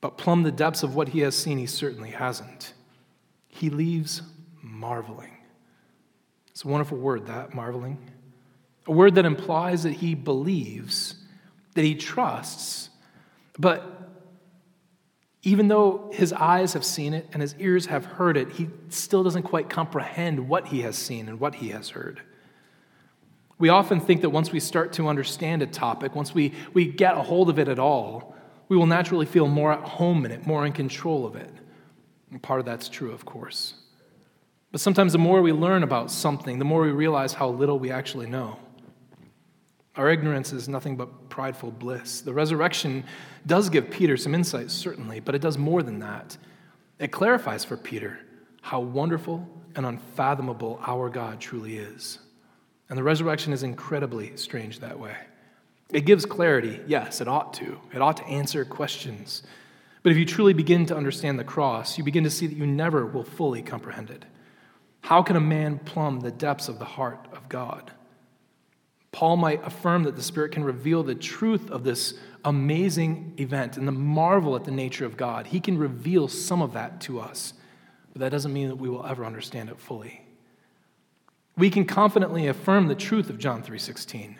But 0.00 0.16
plumb 0.16 0.42
the 0.42 0.50
depths 0.50 0.82
of 0.82 0.94
what 0.94 1.08
he 1.08 1.20
has 1.20 1.36
seen, 1.36 1.58
he 1.58 1.66
certainly 1.66 2.12
hasn't. 2.12 2.72
He 3.48 3.68
leaves 3.68 4.22
marveling. 4.62 5.36
It's 6.50 6.64
a 6.64 6.68
wonderful 6.68 6.96
word, 6.96 7.26
that 7.26 7.54
marveling. 7.54 7.98
A 8.86 8.92
word 8.92 9.14
that 9.16 9.26
implies 9.26 9.82
that 9.82 9.92
he 9.92 10.14
believes, 10.14 11.16
that 11.74 11.84
he 11.84 11.94
trusts, 11.94 12.88
but 13.58 14.01
even 15.42 15.68
though 15.68 16.10
his 16.12 16.32
eyes 16.32 16.72
have 16.74 16.84
seen 16.84 17.14
it 17.14 17.28
and 17.32 17.42
his 17.42 17.54
ears 17.58 17.86
have 17.86 18.04
heard 18.04 18.36
it, 18.36 18.52
he 18.52 18.68
still 18.88 19.24
doesn't 19.24 19.42
quite 19.42 19.68
comprehend 19.68 20.48
what 20.48 20.68
he 20.68 20.82
has 20.82 20.96
seen 20.96 21.28
and 21.28 21.40
what 21.40 21.56
he 21.56 21.70
has 21.70 21.90
heard. 21.90 22.22
We 23.58 23.68
often 23.68 24.00
think 24.00 24.20
that 24.22 24.30
once 24.30 24.52
we 24.52 24.60
start 24.60 24.92
to 24.94 25.08
understand 25.08 25.62
a 25.62 25.66
topic, 25.66 26.14
once 26.14 26.34
we, 26.34 26.52
we 26.74 26.86
get 26.86 27.16
a 27.16 27.22
hold 27.22 27.48
of 27.48 27.58
it 27.58 27.68
at 27.68 27.78
all, 27.78 28.36
we 28.68 28.76
will 28.76 28.86
naturally 28.86 29.26
feel 29.26 29.48
more 29.48 29.72
at 29.72 29.82
home 29.82 30.24
in 30.24 30.30
it, 30.30 30.46
more 30.46 30.64
in 30.64 30.72
control 30.72 31.26
of 31.26 31.36
it. 31.36 31.50
And 32.30 32.40
part 32.40 32.60
of 32.60 32.66
that's 32.66 32.88
true, 32.88 33.12
of 33.12 33.24
course. 33.24 33.74
But 34.70 34.80
sometimes 34.80 35.12
the 35.12 35.18
more 35.18 35.42
we 35.42 35.52
learn 35.52 35.82
about 35.82 36.10
something, 36.10 36.58
the 36.58 36.64
more 36.64 36.82
we 36.82 36.90
realize 36.90 37.34
how 37.34 37.50
little 37.50 37.78
we 37.78 37.90
actually 37.90 38.26
know. 38.26 38.58
Our 39.96 40.10
ignorance 40.10 40.52
is 40.52 40.68
nothing 40.68 40.96
but 40.96 41.28
prideful 41.28 41.70
bliss. 41.70 42.22
The 42.22 42.32
resurrection 42.32 43.04
does 43.46 43.68
give 43.68 43.90
Peter 43.90 44.16
some 44.16 44.34
insight, 44.34 44.70
certainly, 44.70 45.20
but 45.20 45.34
it 45.34 45.42
does 45.42 45.58
more 45.58 45.82
than 45.82 45.98
that. 45.98 46.36
It 46.98 47.12
clarifies 47.12 47.64
for 47.64 47.76
Peter 47.76 48.18
how 48.62 48.80
wonderful 48.80 49.46
and 49.74 49.84
unfathomable 49.84 50.80
our 50.86 51.10
God 51.10 51.40
truly 51.40 51.76
is. 51.76 52.18
And 52.88 52.98
the 52.98 53.02
resurrection 53.02 53.52
is 53.52 53.62
incredibly 53.62 54.36
strange 54.36 54.80
that 54.80 54.98
way. 54.98 55.16
It 55.90 56.06
gives 56.06 56.24
clarity, 56.24 56.80
yes, 56.86 57.20
it 57.20 57.28
ought 57.28 57.52
to. 57.54 57.78
It 57.92 58.00
ought 58.00 58.16
to 58.16 58.26
answer 58.26 58.64
questions. 58.64 59.42
But 60.02 60.12
if 60.12 60.18
you 60.18 60.24
truly 60.24 60.54
begin 60.54 60.86
to 60.86 60.96
understand 60.96 61.38
the 61.38 61.44
cross, 61.44 61.98
you 61.98 62.04
begin 62.04 62.24
to 62.24 62.30
see 62.30 62.46
that 62.46 62.56
you 62.56 62.66
never 62.66 63.04
will 63.04 63.24
fully 63.24 63.62
comprehend 63.62 64.10
it. 64.10 64.24
How 65.02 65.22
can 65.22 65.36
a 65.36 65.40
man 65.40 65.78
plumb 65.80 66.20
the 66.20 66.30
depths 66.30 66.68
of 66.68 66.78
the 66.78 66.84
heart 66.84 67.28
of 67.32 67.48
God? 67.48 67.92
Paul 69.12 69.36
might 69.36 69.64
affirm 69.64 70.04
that 70.04 70.16
the 70.16 70.22
Spirit 70.22 70.52
can 70.52 70.64
reveal 70.64 71.02
the 71.02 71.14
truth 71.14 71.70
of 71.70 71.84
this 71.84 72.14
amazing 72.44 73.34
event 73.38 73.76
and 73.76 73.86
the 73.86 73.92
marvel 73.92 74.56
at 74.56 74.64
the 74.64 74.70
nature 74.70 75.04
of 75.04 75.16
God. 75.16 75.46
He 75.46 75.60
can 75.60 75.78
reveal 75.78 76.28
some 76.28 76.62
of 76.62 76.72
that 76.72 77.00
to 77.02 77.20
us, 77.20 77.52
but 78.12 78.20
that 78.20 78.32
doesn't 78.32 78.52
mean 78.52 78.68
that 78.68 78.76
we 78.76 78.88
will 78.88 79.06
ever 79.06 79.24
understand 79.24 79.68
it 79.68 79.78
fully. 79.78 80.26
We 81.56 81.68
can 81.68 81.84
confidently 81.84 82.46
affirm 82.46 82.88
the 82.88 82.94
truth 82.94 83.28
of 83.28 83.38
John 83.38 83.62
3:16, 83.62 84.38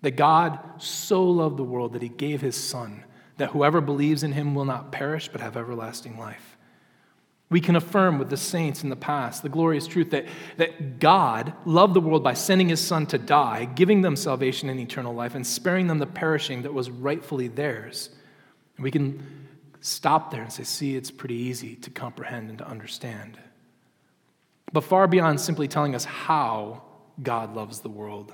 that 0.00 0.12
God 0.12 0.58
so 0.78 1.22
loved 1.22 1.58
the 1.58 1.64
world 1.64 1.92
that 1.92 2.02
he 2.02 2.08
gave 2.08 2.40
his 2.40 2.56
son, 2.56 3.04
that 3.36 3.50
whoever 3.50 3.82
believes 3.82 4.22
in 4.22 4.32
him 4.32 4.54
will 4.54 4.64
not 4.64 4.90
perish 4.90 5.28
but 5.28 5.42
have 5.42 5.56
everlasting 5.56 6.18
life. 6.18 6.53
We 7.54 7.60
can 7.60 7.76
affirm 7.76 8.18
with 8.18 8.30
the 8.30 8.36
saints 8.36 8.82
in 8.82 8.90
the 8.90 8.96
past 8.96 9.44
the 9.44 9.48
glorious 9.48 9.86
truth 9.86 10.10
that, 10.10 10.26
that 10.56 10.98
God 10.98 11.52
loved 11.64 11.94
the 11.94 12.00
world 12.00 12.24
by 12.24 12.34
sending 12.34 12.68
his 12.68 12.80
Son 12.80 13.06
to 13.06 13.16
die, 13.16 13.64
giving 13.64 14.02
them 14.02 14.16
salvation 14.16 14.68
and 14.68 14.80
eternal 14.80 15.14
life, 15.14 15.36
and 15.36 15.46
sparing 15.46 15.86
them 15.86 16.00
the 16.00 16.06
perishing 16.06 16.62
that 16.62 16.74
was 16.74 16.90
rightfully 16.90 17.46
theirs. 17.46 18.10
And 18.76 18.82
we 18.82 18.90
can 18.90 19.46
stop 19.80 20.32
there 20.32 20.42
and 20.42 20.52
say, 20.52 20.64
see, 20.64 20.96
it's 20.96 21.12
pretty 21.12 21.36
easy 21.36 21.76
to 21.76 21.90
comprehend 21.90 22.48
and 22.48 22.58
to 22.58 22.66
understand. 22.66 23.38
But 24.72 24.82
far 24.82 25.06
beyond 25.06 25.40
simply 25.40 25.68
telling 25.68 25.94
us 25.94 26.04
how 26.04 26.82
God 27.22 27.54
loves 27.54 27.78
the 27.78 27.88
world, 27.88 28.32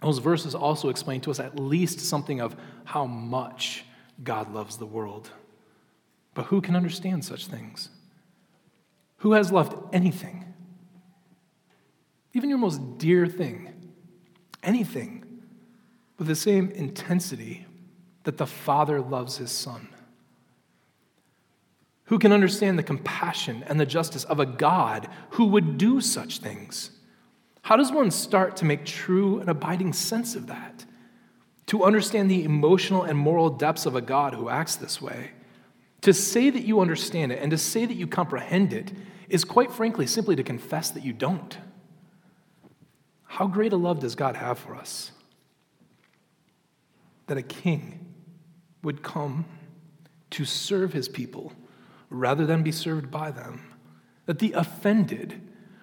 those 0.00 0.16
verses 0.16 0.54
also 0.54 0.88
explain 0.88 1.20
to 1.20 1.30
us 1.30 1.40
at 1.40 1.60
least 1.60 2.00
something 2.00 2.40
of 2.40 2.56
how 2.84 3.04
much 3.04 3.84
God 4.22 4.50
loves 4.50 4.78
the 4.78 4.86
world. 4.86 5.30
But 6.32 6.46
who 6.46 6.62
can 6.62 6.74
understand 6.74 7.22
such 7.22 7.48
things? 7.48 7.90
Who 9.24 9.32
has 9.32 9.50
loved 9.50 9.74
anything? 9.94 10.44
Even 12.34 12.50
your 12.50 12.58
most 12.58 12.98
dear 12.98 13.26
thing, 13.26 13.72
anything, 14.62 15.24
with 16.18 16.26
the 16.26 16.34
same 16.34 16.70
intensity 16.72 17.64
that 18.24 18.36
the 18.36 18.46
Father 18.46 19.00
loves 19.00 19.38
his 19.38 19.50
Son? 19.50 19.88
Who 22.04 22.18
can 22.18 22.32
understand 22.32 22.78
the 22.78 22.82
compassion 22.82 23.64
and 23.66 23.80
the 23.80 23.86
justice 23.86 24.24
of 24.24 24.40
a 24.40 24.44
God 24.44 25.08
who 25.30 25.46
would 25.46 25.78
do 25.78 26.02
such 26.02 26.40
things? 26.40 26.90
How 27.62 27.76
does 27.76 27.90
one 27.90 28.10
start 28.10 28.56
to 28.56 28.66
make 28.66 28.84
true 28.84 29.40
and 29.40 29.48
abiding 29.48 29.94
sense 29.94 30.34
of 30.34 30.48
that? 30.48 30.84
To 31.68 31.82
understand 31.82 32.30
the 32.30 32.44
emotional 32.44 33.04
and 33.04 33.18
moral 33.18 33.48
depths 33.48 33.86
of 33.86 33.96
a 33.96 34.02
God 34.02 34.34
who 34.34 34.50
acts 34.50 34.76
this 34.76 35.00
way? 35.00 35.30
To 36.02 36.12
say 36.12 36.50
that 36.50 36.66
you 36.66 36.80
understand 36.80 37.32
it 37.32 37.38
and 37.40 37.50
to 37.52 37.56
say 37.56 37.86
that 37.86 37.94
you 37.94 38.06
comprehend 38.06 38.74
it 38.74 38.92
is 39.28 39.44
quite 39.44 39.72
frankly 39.72 40.06
simply 40.06 40.36
to 40.36 40.42
confess 40.42 40.90
that 40.90 41.04
you 41.04 41.12
don't. 41.12 41.58
How 43.24 43.46
great 43.46 43.72
a 43.72 43.76
love 43.76 44.00
does 44.00 44.14
God 44.14 44.36
have 44.36 44.58
for 44.58 44.74
us? 44.74 45.10
That 47.26 47.36
a 47.36 47.42
king 47.42 48.14
would 48.82 49.02
come 49.02 49.46
to 50.30 50.44
serve 50.44 50.92
his 50.92 51.08
people 51.08 51.52
rather 52.10 52.46
than 52.46 52.62
be 52.62 52.72
served 52.72 53.10
by 53.10 53.30
them. 53.30 53.72
That 54.26 54.38
the 54.38 54.52
offended 54.52 55.40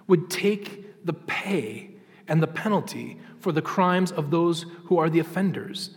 would 0.07 0.29
take 0.29 1.05
the 1.05 1.13
pay 1.13 1.91
and 2.27 2.41
the 2.41 2.47
penalty 2.47 3.19
for 3.39 3.51
the 3.51 3.61
crimes 3.61 4.11
of 4.11 4.31
those 4.31 4.65
who 4.85 4.97
are 4.97 5.09
the 5.09 5.19
offenders. 5.19 5.91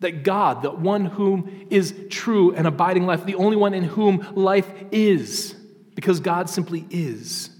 That 0.00 0.22
God, 0.22 0.62
the 0.62 0.70
one 0.70 1.06
whom 1.06 1.66
is 1.70 1.94
true 2.10 2.54
and 2.54 2.66
abiding 2.66 3.06
life, 3.06 3.24
the 3.24 3.34
only 3.34 3.56
one 3.56 3.74
in 3.74 3.84
whom 3.84 4.26
life 4.34 4.70
is, 4.92 5.56
because 5.94 6.20
God 6.20 6.50
simply 6.50 6.86
is, 6.90 7.50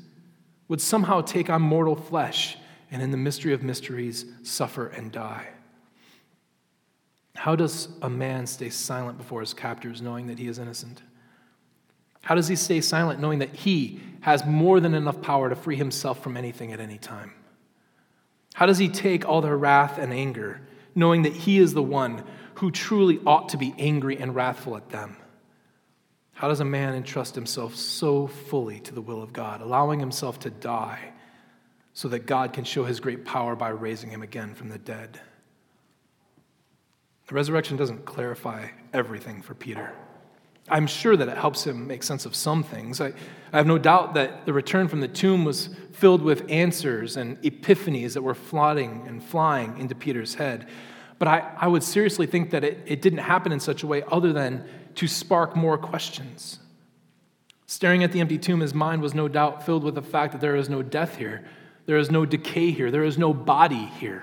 would 0.68 0.80
somehow 0.80 1.20
take 1.20 1.50
on 1.50 1.62
mortal 1.62 1.96
flesh 1.96 2.56
and 2.90 3.02
in 3.02 3.10
the 3.10 3.16
mystery 3.16 3.52
of 3.52 3.62
mysteries 3.62 4.24
suffer 4.42 4.86
and 4.86 5.10
die. 5.10 5.48
How 7.34 7.56
does 7.56 7.88
a 8.02 8.08
man 8.08 8.46
stay 8.46 8.70
silent 8.70 9.18
before 9.18 9.40
his 9.40 9.52
captors 9.52 10.00
knowing 10.00 10.28
that 10.28 10.38
he 10.38 10.46
is 10.46 10.58
innocent? 10.58 11.02
How 12.22 12.34
does 12.34 12.48
he 12.48 12.56
stay 12.56 12.80
silent 12.80 13.20
knowing 13.20 13.40
that 13.40 13.54
he 13.54 14.00
has 14.20 14.46
more 14.46 14.80
than 14.80 14.94
enough 14.94 15.20
power 15.20 15.48
to 15.48 15.56
free 15.56 15.76
himself 15.76 16.22
from 16.22 16.36
anything 16.36 16.72
at 16.72 16.80
any 16.80 16.96
time? 16.96 17.32
How 18.54 18.66
does 18.66 18.78
he 18.78 18.88
take 18.88 19.28
all 19.28 19.40
their 19.40 19.56
wrath 19.56 19.98
and 19.98 20.12
anger, 20.12 20.60
knowing 20.94 21.22
that 21.22 21.32
he 21.32 21.58
is 21.58 21.74
the 21.74 21.82
one 21.82 22.22
who 22.54 22.70
truly 22.70 23.20
ought 23.26 23.48
to 23.50 23.56
be 23.56 23.74
angry 23.78 24.16
and 24.16 24.34
wrathful 24.34 24.76
at 24.76 24.88
them? 24.90 25.16
How 26.34 26.48
does 26.48 26.60
a 26.60 26.64
man 26.64 26.94
entrust 26.94 27.34
himself 27.34 27.76
so 27.76 28.26
fully 28.26 28.80
to 28.80 28.94
the 28.94 29.00
will 29.00 29.22
of 29.22 29.32
God, 29.32 29.60
allowing 29.60 30.00
himself 30.00 30.40
to 30.40 30.50
die 30.50 31.12
so 31.92 32.08
that 32.08 32.26
God 32.26 32.52
can 32.52 32.64
show 32.64 32.84
his 32.84 32.98
great 33.00 33.24
power 33.24 33.54
by 33.54 33.68
raising 33.68 34.10
him 34.10 34.22
again 34.22 34.54
from 34.54 34.68
the 34.68 34.78
dead? 34.78 35.20
The 37.28 37.34
resurrection 37.34 37.76
doesn't 37.76 38.04
clarify 38.04 38.68
everything 38.92 39.42
for 39.42 39.54
Peter. 39.54 39.94
I'm 40.68 40.86
sure 40.86 41.16
that 41.16 41.28
it 41.28 41.36
helps 41.36 41.66
him 41.66 41.86
make 41.86 42.02
sense 42.02 42.26
of 42.26 42.34
some 42.34 42.62
things. 42.62 43.00
I, 43.00 43.12
I, 43.52 43.56
have 43.58 43.66
no 43.66 43.78
doubt 43.78 44.14
that 44.14 44.46
the 44.46 44.52
return 44.52 44.88
from 44.88 45.00
the 45.00 45.08
tomb 45.08 45.44
was 45.44 45.68
filled 45.92 46.22
with 46.22 46.50
answers 46.50 47.16
and 47.16 47.40
epiphanies 47.42 48.14
that 48.14 48.22
were 48.22 48.34
floating 48.34 49.04
and 49.06 49.22
flying 49.22 49.78
into 49.78 49.94
Peter's 49.94 50.34
head. 50.34 50.66
But 51.18 51.28
I, 51.28 51.52
I 51.58 51.68
would 51.68 51.82
seriously 51.82 52.26
think 52.26 52.50
that 52.50 52.64
it, 52.64 52.80
it 52.86 53.02
didn't 53.02 53.20
happen 53.20 53.52
in 53.52 53.60
such 53.60 53.82
a 53.82 53.86
way 53.86 54.02
other 54.10 54.32
than 54.32 54.66
to 54.96 55.08
spark 55.08 55.56
more 55.56 55.78
questions. 55.78 56.58
Staring 57.66 58.04
at 58.04 58.12
the 58.12 58.20
empty 58.20 58.38
tomb, 58.38 58.60
his 58.60 58.74
mind 58.74 59.02
was 59.02 59.14
no 59.14 59.28
doubt 59.28 59.64
filled 59.64 59.84
with 59.84 59.94
the 59.94 60.02
fact 60.02 60.32
that 60.32 60.40
there 60.40 60.56
is 60.56 60.68
no 60.68 60.82
death 60.82 61.16
here, 61.16 61.44
there 61.86 61.96
is 61.96 62.10
no 62.10 62.24
decay 62.24 62.70
here, 62.70 62.90
there 62.90 63.04
is 63.04 63.18
no 63.18 63.32
body 63.32 63.86
here. 63.98 64.22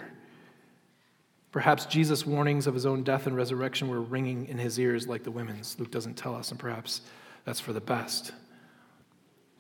Perhaps 1.52 1.86
Jesus' 1.88 2.26
warnings 2.26 2.66
of 2.66 2.74
his 2.74 2.86
own 2.86 3.04
death 3.04 3.28
and 3.28 3.36
resurrection 3.36 3.90
were 3.90 4.02
ringing 4.02 4.48
in 4.48 4.58
his 4.58 4.80
ears 4.80 5.08
like 5.08 5.24
the 5.24 5.32
women's. 5.32 5.78
Luke 5.80 5.92
doesn't 5.92 6.16
tell 6.16 6.34
us, 6.34 6.50
and 6.50 6.60
perhaps 6.60 7.02
that's 7.44 7.60
for 7.60 7.74
the 7.74 7.82
best. 7.82 8.32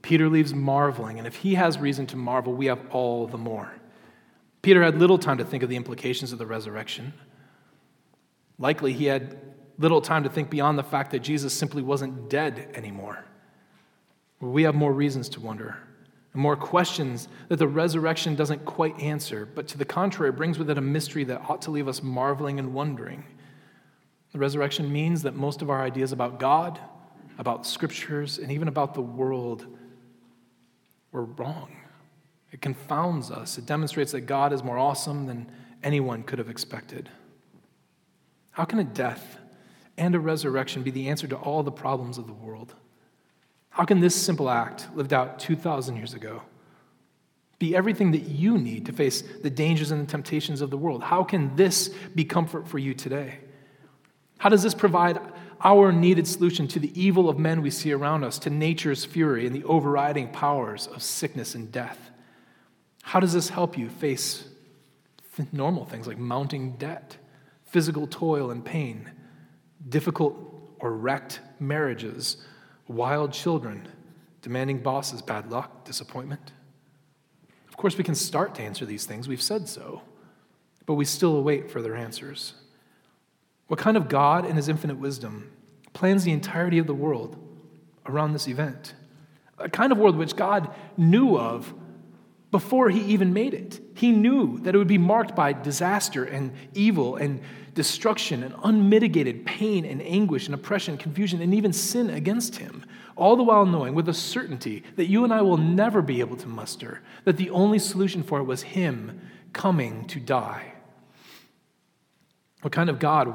Peter 0.01 0.29
leaves 0.29 0.53
marveling, 0.53 1.17
and 1.17 1.27
if 1.27 1.35
he 1.35 1.55
has 1.55 1.77
reason 1.77 2.07
to 2.07 2.15
marvel, 2.15 2.53
we 2.53 2.67
have 2.67 2.79
all 2.91 3.27
the 3.27 3.37
more. 3.37 3.73
Peter 4.61 4.81
had 4.83 4.99
little 4.99 5.17
time 5.17 5.37
to 5.37 5.45
think 5.45 5.63
of 5.63 5.69
the 5.69 5.75
implications 5.75 6.31
of 6.31 6.37
the 6.37 6.45
resurrection. 6.45 7.13
Likely, 8.57 8.93
he 8.93 9.05
had 9.05 9.37
little 9.77 10.01
time 10.01 10.23
to 10.23 10.29
think 10.29 10.49
beyond 10.49 10.77
the 10.77 10.83
fact 10.83 11.11
that 11.11 11.19
Jesus 11.19 11.53
simply 11.53 11.81
wasn't 11.81 12.29
dead 12.29 12.69
anymore. 12.73 13.25
We 14.39 14.63
have 14.63 14.75
more 14.75 14.93
reasons 14.93 15.29
to 15.29 15.39
wonder 15.39 15.77
and 16.33 16.41
more 16.41 16.55
questions 16.55 17.27
that 17.49 17.57
the 17.57 17.67
resurrection 17.67 18.35
doesn't 18.35 18.63
quite 18.65 18.97
answer, 18.99 19.45
but 19.45 19.67
to 19.69 19.77
the 19.77 19.85
contrary, 19.85 20.31
brings 20.31 20.57
with 20.57 20.69
it 20.69 20.77
a 20.77 20.81
mystery 20.81 21.23
that 21.25 21.41
ought 21.49 21.61
to 21.63 21.71
leave 21.71 21.87
us 21.87 22.01
marveling 22.01 22.57
and 22.57 22.73
wondering. 22.73 23.25
The 24.31 24.39
resurrection 24.39 24.91
means 24.91 25.23
that 25.23 25.35
most 25.35 25.61
of 25.61 25.69
our 25.69 25.81
ideas 25.81 26.13
about 26.13 26.39
God, 26.39 26.79
about 27.37 27.65
scriptures, 27.67 28.37
and 28.37 28.51
even 28.51 28.69
about 28.69 28.93
the 28.93 29.01
world 29.01 29.67
were 31.11 31.25
wrong. 31.25 31.75
It 32.51 32.61
confounds 32.61 33.29
us. 33.29 33.57
It 33.57 33.65
demonstrates 33.65 34.13
that 34.13 34.21
God 34.21 34.53
is 34.53 34.63
more 34.63 34.77
awesome 34.77 35.25
than 35.25 35.51
anyone 35.83 36.23
could 36.23 36.39
have 36.39 36.49
expected. 36.49 37.09
How 38.51 38.63
can 38.63 38.79
a 38.79 38.83
death 38.85 39.37
and 40.01 40.15
a 40.15 40.19
resurrection 40.19 40.81
be 40.81 40.89
the 40.89 41.09
answer 41.09 41.27
to 41.27 41.35
all 41.35 41.61
the 41.61 41.71
problems 41.71 42.17
of 42.17 42.25
the 42.25 42.33
world? 42.33 42.73
How 43.69 43.85
can 43.85 43.99
this 43.99 44.15
simple 44.15 44.49
act, 44.49 44.87
lived 44.95 45.13
out 45.13 45.39
2,000 45.39 45.95
years 45.95 46.15
ago, 46.15 46.41
be 47.59 47.75
everything 47.75 48.11
that 48.11 48.23
you 48.23 48.57
need 48.57 48.87
to 48.87 48.93
face 48.93 49.21
the 49.21 49.51
dangers 49.51 49.91
and 49.91 50.01
the 50.01 50.11
temptations 50.11 50.59
of 50.61 50.71
the 50.71 50.77
world? 50.77 51.03
How 51.03 51.23
can 51.23 51.55
this 51.55 51.89
be 52.15 52.25
comfort 52.25 52.67
for 52.67 52.79
you 52.79 52.95
today? 52.95 53.37
How 54.39 54.49
does 54.49 54.63
this 54.63 54.73
provide 54.73 55.19
our 55.63 55.91
needed 55.91 56.27
solution 56.27 56.67
to 56.69 56.79
the 56.79 56.99
evil 56.99 57.29
of 57.29 57.37
men 57.37 57.61
we 57.61 57.69
see 57.69 57.91
around 57.91 58.23
us, 58.23 58.39
to 58.39 58.49
nature's 58.49 59.05
fury 59.05 59.45
and 59.45 59.55
the 59.55 59.63
overriding 59.65 60.29
powers 60.29 60.87
of 60.87 61.03
sickness 61.03 61.53
and 61.53 61.71
death? 61.71 62.09
How 63.03 63.19
does 63.19 63.33
this 63.33 63.49
help 63.49 63.77
you 63.77 63.87
face 63.87 64.45
normal 65.51 65.85
things 65.85 66.07
like 66.07 66.17
mounting 66.17 66.71
debt, 66.77 67.17
physical 67.65 68.07
toil 68.07 68.49
and 68.49 68.65
pain, 68.65 69.11
difficult 69.89 70.35
or 70.79 70.93
wrecked 70.93 71.39
marriages, 71.59 72.37
wild 72.87 73.33
children, 73.33 73.87
demanding 74.41 74.79
bosses, 74.79 75.21
bad 75.21 75.51
luck, 75.51 75.85
disappointment? 75.85 76.51
Of 77.67 77.77
course, 77.77 77.97
we 77.97 78.03
can 78.03 78.15
start 78.15 78.55
to 78.55 78.61
answer 78.61 78.85
these 78.85 79.05
things. 79.05 79.27
We've 79.27 79.41
said 79.41 79.67
so. 79.67 80.01
But 80.85 80.95
we 80.95 81.05
still 81.05 81.35
await 81.35 81.69
further 81.71 81.95
answers. 81.95 82.53
What 83.67 83.79
kind 83.79 83.95
of 83.95 84.09
God, 84.09 84.45
in 84.45 84.55
his 84.55 84.67
infinite 84.67 84.97
wisdom, 84.97 85.51
plans 85.93 86.23
the 86.23 86.31
entirety 86.31 86.77
of 86.79 86.87
the 86.87 86.93
world 86.93 87.37
around 88.05 88.33
this 88.33 88.47
event? 88.47 88.93
A 89.57 89.69
kind 89.69 89.91
of 89.91 89.97
world 89.97 90.17
which 90.17 90.35
God 90.35 90.73
knew 90.97 91.37
of 91.37 91.73
before 92.51 92.89
he 92.89 92.99
even 93.13 93.33
made 93.33 93.53
it. 93.53 93.79
He 93.95 94.11
knew 94.11 94.59
that 94.59 94.75
it 94.75 94.77
would 94.77 94.87
be 94.87 94.97
marked 94.97 95.35
by 95.35 95.53
disaster 95.53 96.25
and 96.25 96.51
evil 96.73 97.15
and 97.15 97.41
destruction 97.73 98.43
and 98.43 98.53
unmitigated 98.63 99.45
pain 99.45 99.85
and 99.85 100.01
anguish 100.01 100.45
and 100.45 100.53
oppression, 100.53 100.97
confusion, 100.97 101.41
and 101.41 101.53
even 101.53 101.71
sin 101.71 102.09
against 102.09 102.57
him. 102.57 102.83
All 103.15 103.37
the 103.37 103.43
while 103.43 103.65
knowing 103.65 103.95
with 103.95 104.09
a 104.09 104.13
certainty 104.13 104.83
that 104.97 105.05
you 105.05 105.23
and 105.23 105.33
I 105.33 105.41
will 105.41 105.57
never 105.57 106.01
be 106.01 106.19
able 106.19 106.35
to 106.37 106.47
muster, 106.47 107.01
that 107.23 107.37
the 107.37 107.49
only 107.51 107.79
solution 107.79 108.23
for 108.23 108.39
it 108.39 108.43
was 108.43 108.63
him 108.63 109.21
coming 109.53 110.05
to 110.07 110.19
die. 110.19 110.73
What 112.61 112.73
kind 112.73 112.89
of 112.89 112.99
God 112.99 113.33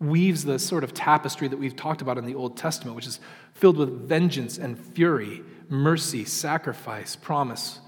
weaves 0.00 0.44
the 0.44 0.58
sort 0.58 0.82
of 0.82 0.94
tapestry 0.94 1.46
that 1.48 1.58
we've 1.58 1.76
talked 1.76 2.00
about 2.00 2.16
in 2.16 2.24
the 2.24 2.34
Old 2.34 2.56
Testament, 2.56 2.96
which 2.96 3.06
is 3.06 3.20
filled 3.52 3.76
with 3.76 4.08
vengeance 4.08 4.56
and 4.56 4.78
fury, 4.78 5.42
mercy, 5.68 6.24
sacrifice, 6.24 7.16
promise, 7.16 7.80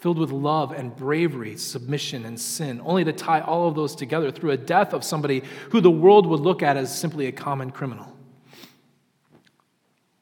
filled 0.00 0.18
with 0.18 0.30
love 0.30 0.72
and 0.72 0.96
bravery, 0.96 1.56
submission 1.56 2.24
and 2.24 2.40
sin, 2.40 2.80
only 2.84 3.04
to 3.04 3.12
tie 3.12 3.40
all 3.40 3.68
of 3.68 3.74
those 3.74 3.94
together 3.94 4.30
through 4.30 4.50
a 4.50 4.56
death 4.56 4.94
of 4.94 5.04
somebody 5.04 5.42
who 5.70 5.80
the 5.80 5.90
world 5.90 6.26
would 6.26 6.40
look 6.40 6.62
at 6.62 6.78
as 6.78 6.96
simply 6.96 7.26
a 7.26 7.32
common 7.32 7.70
criminal. 7.70 8.16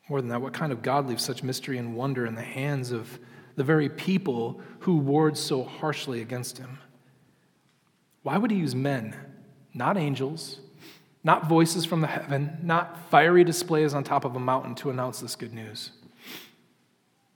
More 0.09 0.21
than 0.21 0.31
that, 0.31 0.43
what 0.43 0.53
kind 0.53 0.73
of 0.73 0.83
God 0.83 1.07
leaves 1.07 1.23
such 1.23 1.45
mystery 1.45 1.79
and 1.79 1.95
wonder 1.95 2.27
in 2.27 2.35
the 2.35 2.43
hands 2.43 2.91
of 2.91 3.21
the 3.55 3.63
very 3.63 3.89
people 3.89 4.61
who 4.81 4.97
warred 4.97 5.37
so 5.37 5.63
harshly 5.63 6.23
against 6.23 6.59
him? 6.59 6.79
Why 8.23 8.37
would 8.37 8.51
he 8.51 8.57
use 8.57 8.75
men, 8.75 9.15
not 9.75 9.97
angels, 9.97 10.59
not 11.23 11.49
voices 11.49 11.85
from 11.85 12.01
the 12.01 12.07
heaven, 12.09 12.59
not 12.63 13.11
fiery 13.11 13.45
displays 13.45 13.95
on 13.95 14.03
top 14.03 14.25
of 14.25 14.35
a 14.35 14.41
mountain 14.41 14.75
to 14.77 14.91
announce 14.91 15.21
this 15.21 15.37
good 15.37 15.53
news? 15.53 15.93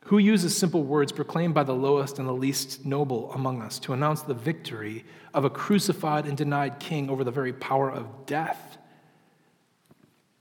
Who 0.06 0.18
uses 0.18 0.56
simple 0.56 0.82
words 0.82 1.12
proclaimed 1.12 1.54
by 1.54 1.62
the 1.62 1.74
lowest 1.74 2.18
and 2.18 2.28
the 2.28 2.32
least 2.32 2.84
noble 2.84 3.32
among 3.32 3.62
us 3.62 3.78
to 3.80 3.92
announce 3.92 4.22
the 4.22 4.34
victory 4.34 5.04
of 5.32 5.44
a 5.44 5.50
crucified 5.50 6.26
and 6.26 6.36
denied 6.36 6.80
king 6.80 7.08
over 7.08 7.24
the 7.24 7.30
very 7.30 7.52
power 7.52 7.90
of 7.90 8.26
death? 8.26 8.78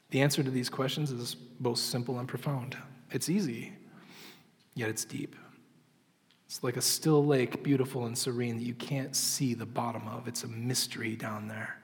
The 0.10 0.21
answer 0.21 0.43
to 0.43 0.50
these 0.50 0.69
questions 0.69 1.12
is 1.12 1.36
both 1.36 1.78
simple 1.78 2.19
and 2.19 2.28
profound. 2.28 2.76
It's 3.12 3.30
easy, 3.30 3.74
yet 4.74 4.89
it's 4.89 5.06
deep. 5.06 5.36
It's 6.47 6.63
like 6.63 6.76
a 6.76 6.82
still 6.82 7.26
lake, 7.26 7.63
beautiful 7.63 8.08
and 8.08 8.17
serene, 8.17 8.58
that 8.58 8.65
you 8.65 8.74
can't 8.74 9.15
see 9.15 9.54
the 9.54 9.65
bottom 9.65 10.08
of. 10.08 10.28
It's 10.28 10.43
a 10.43 10.50
mystery 10.50 11.15
down 11.15 11.47
there. 11.47 11.81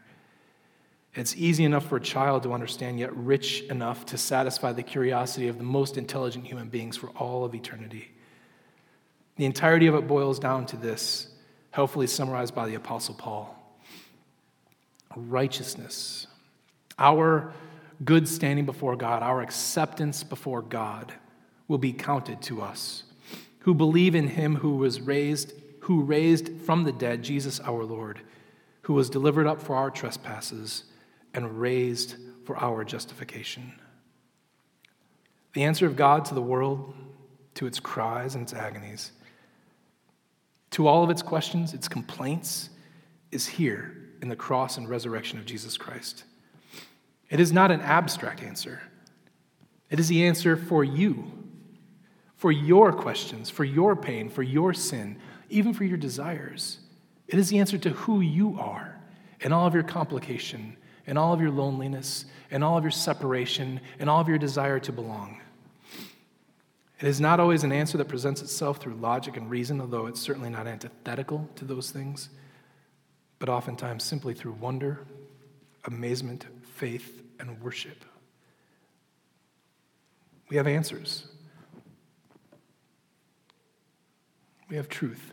It's 1.17 1.35
easy 1.35 1.65
enough 1.65 1.87
for 1.87 1.97
a 1.97 2.01
child 2.01 2.43
to 2.43 2.53
understand, 2.53 2.99
yet 2.99 3.15
rich 3.17 3.63
enough 3.63 4.05
to 4.07 4.17
satisfy 4.17 4.71
the 4.71 4.83
curiosity 4.83 5.47
of 5.47 5.57
the 5.57 5.63
most 5.63 5.97
intelligent 5.97 6.45
human 6.45 6.69
beings 6.69 6.95
for 6.95 7.09
all 7.09 7.43
of 7.43 7.55
eternity. 7.55 8.11
The 9.35 9.45
entirety 9.45 9.87
of 9.87 9.95
it 9.95 10.07
boils 10.07 10.37
down 10.37 10.67
to 10.67 10.77
this, 10.77 11.27
helpfully 11.71 12.05
summarized 12.05 12.53
by 12.53 12.67
the 12.67 12.75
Apostle 12.75 13.15
Paul 13.15 13.55
righteousness. 15.15 16.27
Our 16.99 17.51
good 18.05 18.27
standing 18.27 18.67
before 18.67 18.95
God, 18.95 19.23
our 19.23 19.41
acceptance 19.41 20.23
before 20.23 20.61
God 20.61 21.11
will 21.67 21.79
be 21.79 21.93
counted 21.93 22.41
to 22.43 22.61
us 22.61 23.03
who 23.59 23.73
believe 23.73 24.15
in 24.15 24.27
him 24.27 24.55
who 24.55 24.75
was 24.77 25.01
raised 25.01 25.53
who 25.81 26.01
raised 26.01 26.49
from 26.61 26.83
the 26.83 26.91
dead 26.91 27.23
Jesus 27.23 27.59
our 27.61 27.83
Lord 27.83 28.21
who 28.83 28.93
was 28.93 29.09
delivered 29.09 29.47
up 29.47 29.61
for 29.61 29.75
our 29.75 29.89
trespasses 29.89 30.83
and 31.33 31.59
raised 31.59 32.15
for 32.45 32.57
our 32.57 32.83
justification. 32.83 33.73
The 35.53 35.63
answer 35.63 35.85
of 35.85 35.95
God 35.95 36.25
to 36.25 36.33
the 36.33 36.41
world, 36.41 36.93
to 37.55 37.65
its 37.65 37.79
cries 37.79 38.35
and 38.35 38.43
its 38.43 38.53
agonies, 38.53 39.11
to 40.71 40.87
all 40.87 41.03
of 41.03 41.09
its 41.09 41.21
questions, 41.21 41.73
its 41.73 41.87
complaints, 41.87 42.69
is 43.31 43.47
here 43.47 43.97
in 44.21 44.29
the 44.29 44.35
cross 44.35 44.77
and 44.77 44.87
resurrection 44.87 45.39
of 45.39 45.45
Jesus 45.45 45.77
Christ. 45.77 46.23
It 47.29 47.39
is 47.39 47.51
not 47.51 47.71
an 47.71 47.81
abstract 47.81 48.41
answer, 48.41 48.81
it 49.89 49.99
is 49.99 50.07
the 50.07 50.25
answer 50.25 50.57
for 50.57 50.83
you, 50.83 51.31
for 52.35 52.51
your 52.51 52.93
questions, 52.93 53.49
for 53.49 53.63
your 53.63 53.95
pain, 53.95 54.29
for 54.29 54.43
your 54.43 54.73
sin, 54.73 55.17
even 55.49 55.73
for 55.73 55.83
your 55.83 55.97
desires. 55.97 56.79
It 57.27 57.39
is 57.39 57.49
the 57.49 57.59
answer 57.59 57.77
to 57.79 57.89
who 57.89 58.21
you 58.21 58.57
are 58.59 58.99
and 59.41 59.53
all 59.53 59.67
of 59.67 59.73
your 59.73 59.83
complication 59.83 60.77
and 61.07 61.17
all 61.17 61.33
of 61.33 61.41
your 61.41 61.51
loneliness, 61.51 62.25
and 62.51 62.63
all 62.63 62.77
of 62.77 62.83
your 62.83 62.91
separation, 62.91 63.79
and 63.97 64.09
all 64.09 64.21
of 64.21 64.27
your 64.27 64.37
desire 64.37 64.79
to 64.81 64.91
belong. 64.91 65.41
It 66.99 67.07
is 67.07 67.21
not 67.21 67.39
always 67.39 67.63
an 67.63 67.71
answer 67.71 67.97
that 67.97 68.07
presents 68.07 68.41
itself 68.41 68.77
through 68.77 68.95
logic 68.95 69.37
and 69.37 69.49
reason, 69.49 69.79
although 69.79 70.07
it's 70.07 70.19
certainly 70.19 70.49
not 70.49 70.67
antithetical 70.67 71.47
to 71.55 71.65
those 71.65 71.91
things, 71.91 72.29
but 73.39 73.49
oftentimes 73.49 74.03
simply 74.03 74.33
through 74.33 74.53
wonder, 74.53 75.05
amazement, 75.85 76.45
faith, 76.63 77.21
and 77.39 77.61
worship. 77.61 78.03
We 80.49 80.57
have 80.57 80.67
answers. 80.67 81.27
We 84.69 84.75
have 84.75 84.89
truth. 84.89 85.31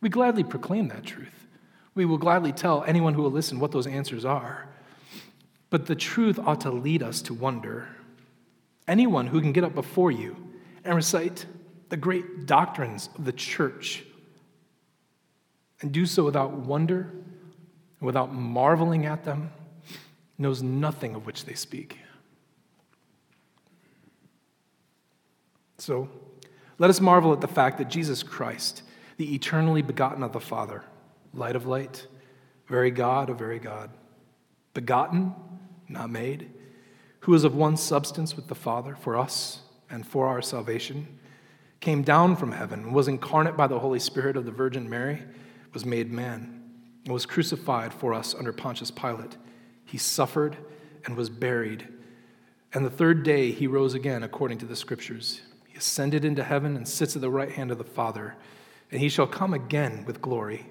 We 0.00 0.08
gladly 0.08 0.44
proclaim 0.44 0.88
that 0.88 1.04
truth. 1.04 1.46
We 1.94 2.04
will 2.04 2.18
gladly 2.18 2.52
tell 2.52 2.84
anyone 2.84 3.14
who 3.14 3.22
will 3.22 3.30
listen 3.30 3.60
what 3.60 3.72
those 3.72 3.86
answers 3.86 4.24
are. 4.24 4.66
But 5.70 5.86
the 5.86 5.94
truth 5.94 6.38
ought 6.38 6.60
to 6.62 6.70
lead 6.70 7.02
us 7.02 7.22
to 7.22 7.34
wonder. 7.34 7.88
Anyone 8.86 9.28
who 9.28 9.40
can 9.40 9.52
get 9.52 9.64
up 9.64 9.74
before 9.74 10.10
you 10.10 10.36
and 10.84 10.94
recite 10.94 11.46
the 11.88 11.96
great 11.96 12.46
doctrines 12.46 13.08
of 13.16 13.24
the 13.24 13.32
church 13.32 14.04
and 15.80 15.92
do 15.92 16.04
so 16.06 16.24
without 16.24 16.52
wonder 16.52 17.12
without 18.00 18.34
marveling 18.34 19.06
at 19.06 19.24
them 19.24 19.50
knows 20.38 20.62
nothing 20.62 21.14
of 21.14 21.26
which 21.26 21.44
they 21.44 21.54
speak. 21.54 21.98
So, 25.78 26.08
let 26.78 26.90
us 26.90 27.00
marvel 27.00 27.32
at 27.32 27.40
the 27.40 27.48
fact 27.48 27.78
that 27.78 27.88
Jesus 27.88 28.22
Christ, 28.22 28.82
the 29.18 29.34
eternally 29.34 29.82
begotten 29.82 30.22
of 30.22 30.32
the 30.32 30.40
Father, 30.40 30.82
light 31.34 31.56
of 31.56 31.66
light, 31.66 32.06
very 32.66 32.90
God 32.90 33.28
of 33.28 33.38
very 33.38 33.58
God, 33.58 33.90
begotten 34.74 35.34
not 35.88 36.10
made, 36.10 36.50
who 37.20 37.34
is 37.34 37.44
of 37.44 37.54
one 37.54 37.76
substance 37.76 38.36
with 38.36 38.48
the 38.48 38.54
Father 38.54 38.94
for 38.94 39.16
us 39.16 39.60
and 39.90 40.06
for 40.06 40.26
our 40.26 40.40
salvation, 40.40 41.18
came 41.80 42.02
down 42.02 42.36
from 42.36 42.52
heaven, 42.52 42.92
was 42.92 43.08
incarnate 43.08 43.56
by 43.56 43.66
the 43.66 43.78
Holy 43.78 43.98
Spirit 43.98 44.36
of 44.36 44.44
the 44.44 44.50
Virgin 44.50 44.88
Mary, 44.88 45.22
was 45.72 45.84
made 45.84 46.12
man, 46.12 46.62
and 47.04 47.12
was 47.12 47.26
crucified 47.26 47.92
for 47.92 48.14
us 48.14 48.34
under 48.34 48.52
Pontius 48.52 48.90
Pilate. 48.90 49.36
He 49.84 49.98
suffered 49.98 50.56
and 51.04 51.16
was 51.16 51.30
buried. 51.30 51.88
And 52.72 52.84
the 52.84 52.90
third 52.90 53.22
day 53.22 53.50
he 53.50 53.66
rose 53.66 53.94
again 53.94 54.22
according 54.22 54.58
to 54.58 54.66
the 54.66 54.76
Scriptures. 54.76 55.40
He 55.66 55.76
ascended 55.76 56.24
into 56.24 56.44
heaven 56.44 56.76
and 56.76 56.86
sits 56.86 57.16
at 57.16 57.22
the 57.22 57.30
right 57.30 57.50
hand 57.50 57.70
of 57.70 57.78
the 57.78 57.84
Father. 57.84 58.36
And 58.90 59.00
he 59.00 59.08
shall 59.08 59.26
come 59.26 59.54
again 59.54 60.04
with 60.04 60.20
glory 60.20 60.66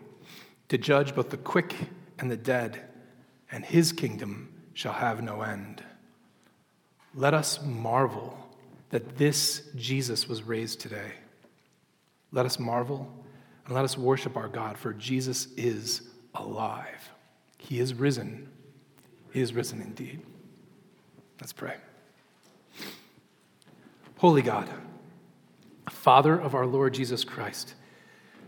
to 0.69 0.77
judge 0.77 1.15
both 1.15 1.29
the 1.29 1.37
quick 1.37 1.73
and 2.19 2.29
the 2.29 2.37
dead, 2.37 2.88
and 3.51 3.65
his 3.65 3.91
kingdom 3.91 4.49
shall 4.73 4.93
have 4.93 5.21
no 5.21 5.41
end. 5.41 5.83
Let 7.15 7.33
us 7.33 7.61
marvel 7.63 8.37
that 8.89 9.17
this 9.17 9.69
Jesus 9.75 10.27
was 10.27 10.43
raised 10.43 10.79
today. 10.79 11.11
Let 12.31 12.45
us 12.45 12.59
marvel 12.59 13.11
and 13.65 13.75
let 13.75 13.85
us 13.85 13.97
worship 13.97 14.37
our 14.37 14.47
God, 14.47 14.77
for 14.77 14.93
Jesus 14.93 15.47
is 15.57 16.01
alive. 16.33 17.09
He 17.57 17.79
is 17.79 17.93
risen. 17.93 18.49
He 19.31 19.41
is 19.41 19.53
risen 19.53 19.81
indeed. 19.81 20.21
Let's 21.39 21.53
pray. 21.53 21.75
Holy 24.17 24.41
God, 24.41 24.67
Father 25.89 26.39
of 26.39 26.55
our 26.55 26.65
Lord 26.65 26.93
Jesus 26.93 27.23
Christ, 27.23 27.75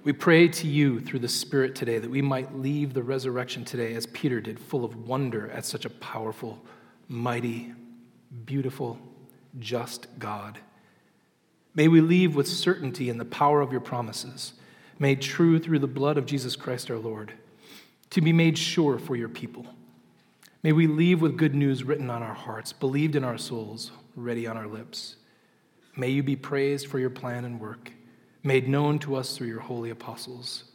we 0.03 0.13
pray 0.13 0.47
to 0.47 0.67
you 0.67 0.99
through 0.99 1.19
the 1.19 1.27
Spirit 1.27 1.75
today 1.75 1.99
that 1.99 2.09
we 2.09 2.21
might 2.21 2.55
leave 2.55 2.93
the 2.93 3.03
resurrection 3.03 3.63
today 3.63 3.93
as 3.93 4.07
Peter 4.07 4.41
did, 4.41 4.59
full 4.59 4.83
of 4.83 5.07
wonder 5.07 5.49
at 5.51 5.65
such 5.65 5.85
a 5.85 5.89
powerful, 5.89 6.63
mighty, 7.07 7.73
beautiful, 8.45 8.99
just 9.59 10.07
God. 10.17 10.59
May 11.75 11.87
we 11.87 12.01
leave 12.01 12.35
with 12.35 12.47
certainty 12.47 13.09
in 13.09 13.17
the 13.17 13.25
power 13.25 13.61
of 13.61 13.71
your 13.71 13.81
promises, 13.81 14.53
made 14.97 15.21
true 15.21 15.59
through 15.59 15.79
the 15.79 15.87
blood 15.87 16.17
of 16.17 16.25
Jesus 16.25 16.55
Christ 16.55 16.89
our 16.89 16.97
Lord, 16.97 17.33
to 18.09 18.21
be 18.21 18.33
made 18.33 18.57
sure 18.57 18.97
for 18.97 19.15
your 19.15 19.29
people. 19.29 19.65
May 20.63 20.71
we 20.71 20.87
leave 20.87 21.21
with 21.21 21.37
good 21.37 21.55
news 21.55 21.83
written 21.83 22.09
on 22.09 22.21
our 22.21 22.33
hearts, 22.33 22.73
believed 22.73 23.15
in 23.15 23.23
our 23.23 23.37
souls, 23.37 23.91
ready 24.15 24.47
on 24.47 24.57
our 24.57 24.67
lips. 24.67 25.15
May 25.95 26.09
you 26.09 26.23
be 26.23 26.35
praised 26.35 26.87
for 26.87 26.99
your 26.99 27.09
plan 27.09 27.45
and 27.45 27.59
work, 27.59 27.91
made 28.43 28.67
known 28.67 28.99
to 28.99 29.15
us 29.15 29.37
through 29.37 29.47
your 29.47 29.59
holy 29.59 29.89
apostles. 29.89 30.65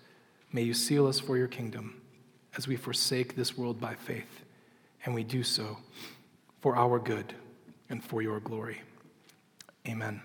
May 0.52 0.62
you 0.62 0.74
seal 0.74 1.06
us 1.06 1.18
for 1.18 1.36
your 1.36 1.48
kingdom 1.48 2.00
as 2.56 2.68
we 2.68 2.76
forsake 2.76 3.36
this 3.36 3.56
world 3.56 3.80
by 3.80 3.94
faith, 3.94 4.44
and 5.04 5.14
we 5.14 5.24
do 5.24 5.42
so 5.42 5.78
for 6.60 6.76
our 6.76 6.98
good 6.98 7.34
and 7.90 8.02
for 8.02 8.22
your 8.22 8.40
glory. 8.40 8.80
Amen. 9.86 10.20